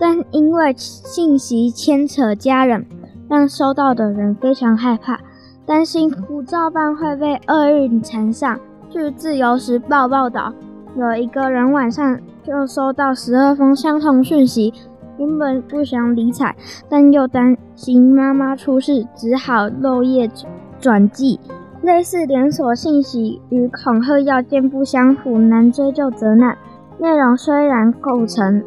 [0.00, 2.84] 但因为信息牵扯家人，
[3.28, 5.20] 让收到的人非常害怕，
[5.64, 8.58] 担心不照办会被厄运缠上。
[8.90, 10.52] 据自由时报报道，
[10.96, 14.72] 有一个人晚上就收到十二封相同讯息，
[15.18, 16.56] 原本不想理睬，
[16.88, 20.30] 但又担心妈妈出事，只好漏夜
[20.80, 21.38] 转寄。
[21.82, 26.56] 类似连锁信息与恐吓要件不相符，难追究责难。
[26.98, 28.62] 内容虽然构成。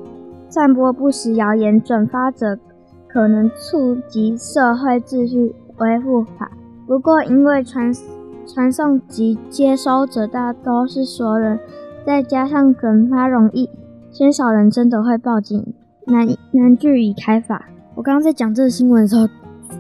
[0.51, 2.57] 散播不实谣言，转发者
[3.07, 6.49] 可能触及社会秩序维护法。
[6.87, 7.93] 不过，因为传
[8.47, 11.59] 传送及接收者大都是熟人，
[12.05, 13.69] 再加上转发容易，
[14.11, 15.73] 鲜少人真的会报警，
[16.07, 17.69] 难难据以开法。
[17.95, 19.27] 我刚刚在讲这个新闻的时候，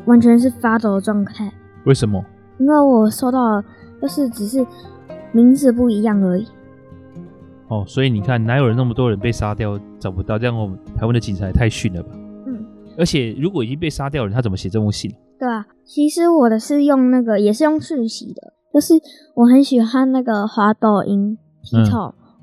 [0.05, 1.51] 完全是发抖的状态。
[1.85, 2.23] 为什么？
[2.59, 3.63] 因为我收到的
[4.01, 4.65] 就是只是
[5.31, 6.45] 名字不一样而已。
[7.69, 10.37] 哦，所以你看，哪有人那么多人被杀掉找不到？
[10.37, 12.09] 这样我们台湾的警察也太逊了吧？
[12.45, 12.65] 嗯，
[12.97, 15.09] 而且如果已经被杀掉了，他怎么写这封信？
[15.39, 18.95] 对啊，其实我的是用那个，也是用讯息的，就是
[19.35, 21.37] 我很喜欢那个滑抖音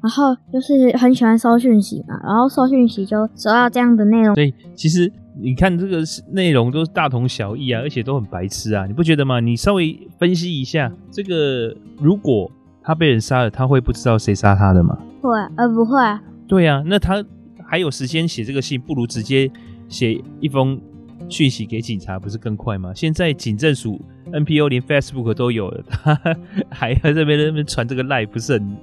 [0.03, 4.35] 然后就是很喜欢收讯息嘛，然后收讯息就收到这样的内容。
[4.35, 5.11] 所以其实
[5.41, 9.41] 你看这个内容都是大同小异啊，而且都很白痴啊，你不觉得吗？
[9.41, 12.51] 你稍微分析一下，这个如果
[12.83, 14.97] 他被人杀了，他会不知道谁杀他的吗？
[15.21, 16.23] 会，而不会啊？
[16.47, 17.25] 对、啊，那他
[17.65, 19.51] 还有时间写这个信，不如直接
[19.89, 20.81] 写一封
[21.29, 22.93] 讯息给警察，不是更快吗？
[22.95, 24.01] 现在警政署
[24.33, 26.19] NPO 连 Facebook 都有了，他
[26.71, 28.77] 还在这边那边传这个赖，不是很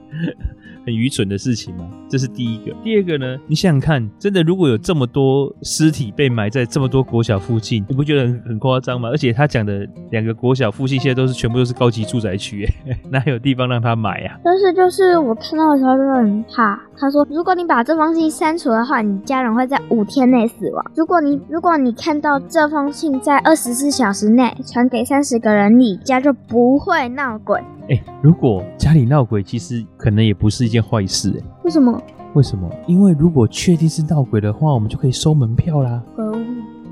[0.85, 1.89] 很愚蠢的事情吗？
[2.09, 2.73] 这是第一个。
[2.83, 3.37] 第二个呢？
[3.47, 9.09] 你想想看，真的如果有这么多尸体被埋在这么多国小附近，你不觉得很很夸张吗？
[9.09, 12.67] 而且他讲的两个国小附近现在都是全部都是高级住宅区，
[13.09, 14.37] 哪有地方让他埋啊？
[14.43, 16.79] 但是就是我看到的时候就很怕。
[16.95, 20.91] 他说，如果你把这封信删除的话，你家人会在五天内死亡。
[20.95, 27.59] 如果你如果你看到这封信在二十四小时内传给三十个人，你家就不会闹鬼。
[27.89, 31.33] 哎、欸，如果家里闹鬼，其实可能也不是一件坏事。
[31.37, 32.01] 哎，为什么？
[32.33, 32.69] 为什么？
[32.87, 36.01] 因为如果确定是闹鬼的话，我们就可以收门票啦。
[36.15, 36.35] 鬼屋？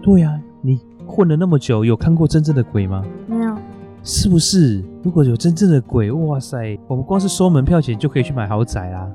[0.02, 3.04] 对呀、啊，你混了那么久，有看过真正的鬼吗？
[3.28, 3.56] 没有。
[4.04, 4.84] 是不是？
[5.04, 9.08] 如果有真正的鬼，哇塞，我们光是收门票钱就可以去买豪宅啦。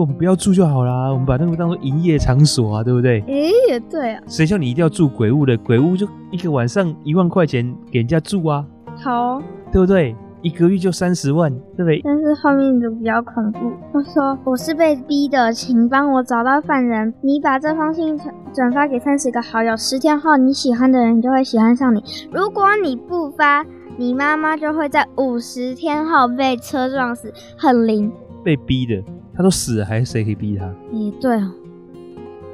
[0.00, 3.20] 我们不要住就好啦，我们把那个当做营业场所啊，对不对？
[3.22, 4.22] 哎、欸，也对啊。
[4.26, 5.56] 谁叫你一定要住鬼屋的？
[5.58, 8.64] 鬼屋就一个晚上一万块钱给人家住啊。
[8.96, 9.42] 好，
[9.72, 10.14] 对不对？
[10.42, 12.00] 一个月就三十万，对不对？
[12.04, 13.72] 但是后面就比较恐怖。
[13.92, 17.12] 他说：“我是被逼的，请帮我找到犯人。
[17.20, 22.04] 你把这封信转转发给三十个好友，十天后你喜欢的人就会喜欢上你。
[22.30, 23.64] 如果你不发，
[23.96, 28.12] 你妈妈就会在五十天后被车撞死，很灵。
[28.44, 29.02] 被逼的，
[29.36, 30.64] 他都死了，还是谁可以逼他？
[30.92, 31.52] 也对哦，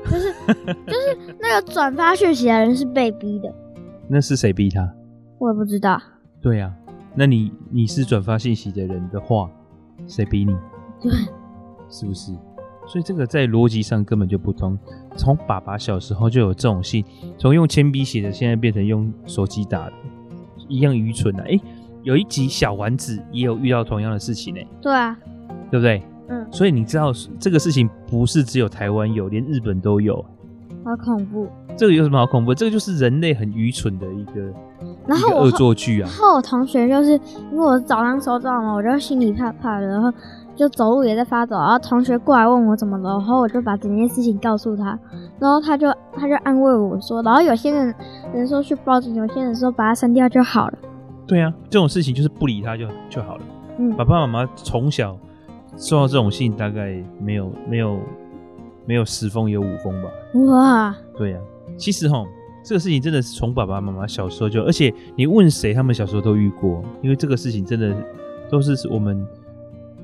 [0.05, 0.33] 就是
[0.87, 3.55] 就是那个转发讯息的人是被逼的，
[4.09, 4.93] 那是谁逼他？
[5.39, 6.01] 我也不知道。
[6.41, 6.75] 对啊，
[7.15, 9.49] 那你你是转发信息的人的话，
[10.09, 10.53] 谁逼你？
[11.01, 11.13] 对，
[11.89, 12.33] 是不是？
[12.89, 14.77] 所以这个在逻辑上根本就不通。
[15.17, 17.05] 从爸爸小时候就有这种信，
[17.39, 19.93] 从用铅笔写的，现在变成用手机打的，
[20.69, 21.45] 一样愚蠢啊！
[21.47, 21.61] 哎，
[22.03, 24.61] 有一集小丸子也有遇到同样的事情呢。
[24.81, 25.17] 对啊。
[25.71, 26.03] 对不对？
[26.33, 30.25] 嗯，所以你知道这个事情不是只有台湾有，连日本都有。
[30.85, 31.47] 好恐怖！
[31.77, 32.55] 这个有什么好恐怖？
[32.55, 34.41] 这个就是人类很愚蠢的一个，
[35.07, 36.09] 然后恶作剧啊。
[36.09, 37.13] 然后我同学就是
[37.53, 40.13] 因为我早上收到嘛，我就心里怕怕的，然后
[40.57, 41.57] 就走路也在发抖。
[41.57, 44.99] 然后同学过来问我怎么了，然后我就把整件事情告诉他，
[45.39, 47.95] 然后他就他就安慰我说，然后有些人
[48.35, 50.79] 人说去报警，有些人说把它删掉就好了。
[51.29, 53.45] 对啊，这种事情就是不理他就就好了。
[53.79, 55.17] 嗯，爸爸妈妈从小。
[55.77, 57.99] 收到这种信，大概没有没有
[58.87, 60.09] 没有十封有五封吧。
[60.35, 61.43] 哇，对呀、啊，
[61.77, 62.25] 其实哈，
[62.63, 67.95] 这个事情真的是从爸爸妈妈小时候就，而且你问谁，他们小时候都遇过，因为这个事情真的
[68.51, 69.27] 都是我们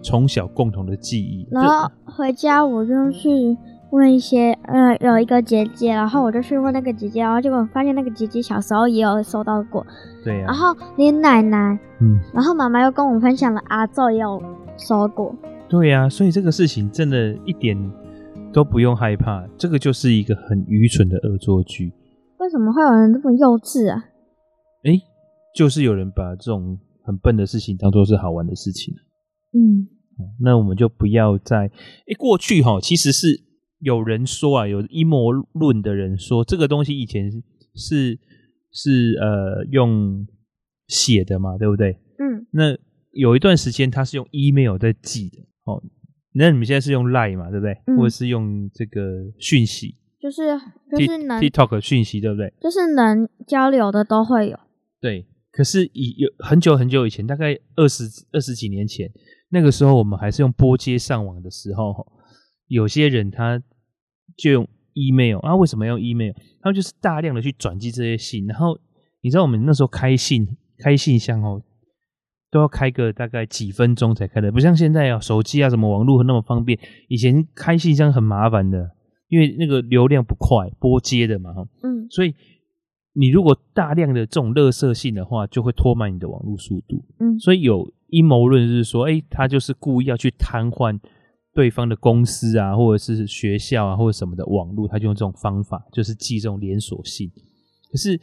[0.02, 1.46] 从小共同的记忆。
[1.50, 3.56] 然后回家我就去
[3.90, 9.86] 问一些，呃，有一个姐姐，然后我就去问那个姐姐，然后结果发现那个姐姐小时候也有收到过。
[10.24, 10.48] 对呀、啊。
[10.48, 14.42] 然后连奶奶，嗯，然后妈妈又跟我分享了阿祖也有
[14.76, 15.34] 收过。
[15.68, 17.76] 对呀、啊，所以这个事情真的一点
[18.52, 21.92] 都不用害怕，这个就是一个很愚蠢的恶作剧。
[22.38, 24.02] 为什么会有人这么幼稚啊？
[24.84, 24.98] 哎，
[25.54, 28.94] 就是有人把这种很笨的事情当做是好玩的事情。
[29.52, 29.88] 嗯，
[30.40, 33.28] 那我们就不要再哎，过去哈，其实是
[33.80, 37.30] 有人说啊，有阴谋论的人说这个东西以前
[37.74, 38.18] 是
[38.72, 40.26] 是呃用
[40.86, 41.92] 写的嘛，对不对？
[42.18, 42.74] 嗯，那
[43.10, 45.36] 有一段时间他是用 email 在寄的。
[45.68, 45.82] 哦，
[46.32, 47.76] 那你们现在是用 Line 嘛，对不对？
[47.86, 49.00] 嗯、或者是用这个
[49.38, 50.58] 讯息，就是
[50.90, 52.52] 就是能 TikTok 讯息，对不对？
[52.60, 54.58] 就是能交流的都会有。
[55.00, 59.10] 对，可是以有很久很久以前，大概二十二十几年前，
[59.50, 62.06] 那个时候我们还是用拨接上网的时候，
[62.68, 63.62] 有些人他
[64.36, 66.32] 就用 email 啊，为什么要用 email？
[66.62, 68.78] 他们就是大量的去转寄这些信，然后
[69.20, 70.46] 你知道我们那时候开信
[70.78, 71.62] 开信箱哦。
[72.50, 76.78] 都要开个大概几分钟才开的，不像现在啊，手机啊什么网络那么方便。
[77.08, 78.90] 以前开信箱很麻烦的，
[79.28, 82.34] 因为那个流量不快，拨接的嘛，哈，嗯，所以
[83.12, 90.98] 你如果大量的这种垃圾信的话，就会拖慢你的网络速度，嗯，所以有阴谋论是说，哎，他就是故意要去瘫痪
[91.52, 97.30] 对方的公司啊，或者是学校啊，或者什么的网络，他就用这种方法，就是寄这种连锁信。
[97.90, 98.18] 可是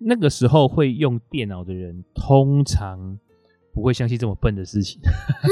[0.00, 3.18] 那个时候会用电脑的人，通常。
[3.74, 5.00] 不会相信这么笨的事情，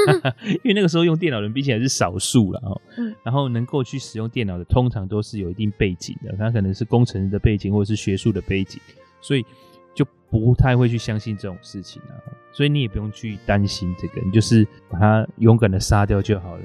[0.62, 2.80] 因为那个时候用电脑的人毕竟还是少数了哦。
[3.24, 8.80] 然后能够去使用电脑的，通常都是有一定背景的，他可能是工程师的背景或者是学术的背景，
[9.20, 9.44] 所以
[9.92, 12.14] 就不太会去相信这种事情啊。
[12.54, 16.62] 所以你也不用去担心这个，你就是把它勇敢的杀掉就好了。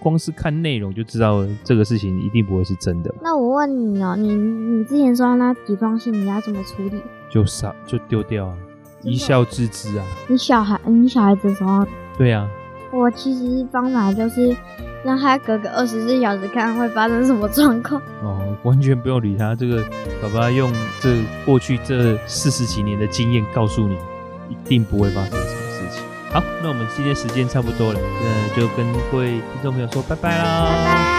[0.00, 3.14] 光是看内容就知道这个事情一定不会是真的。
[3.22, 7.02] 那我问你哦，你你之前收到那几封信，你要怎么处理？
[7.30, 8.58] 就杀，就丢掉啊。
[9.02, 10.04] 一笑置之啊！
[10.28, 11.86] 你小孩，你小孩子的时候，
[12.16, 12.48] 对啊。
[12.90, 14.56] 我其实方法就是
[15.04, 18.00] 让他隔个二十四小时看会发生什么状况。
[18.22, 19.54] 哦，完全不用理他。
[19.54, 19.84] 这个
[20.22, 23.94] 爸爸用这过去这四十几年的经验告诉你，
[24.48, 26.02] 一定不会发生什么事情。
[26.32, 30.44] 好，那我们今天时间差不多了，那就跟各位听众朋友说拜拜啦。
[30.70, 31.17] 拜拜。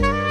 [0.00, 0.29] Bye.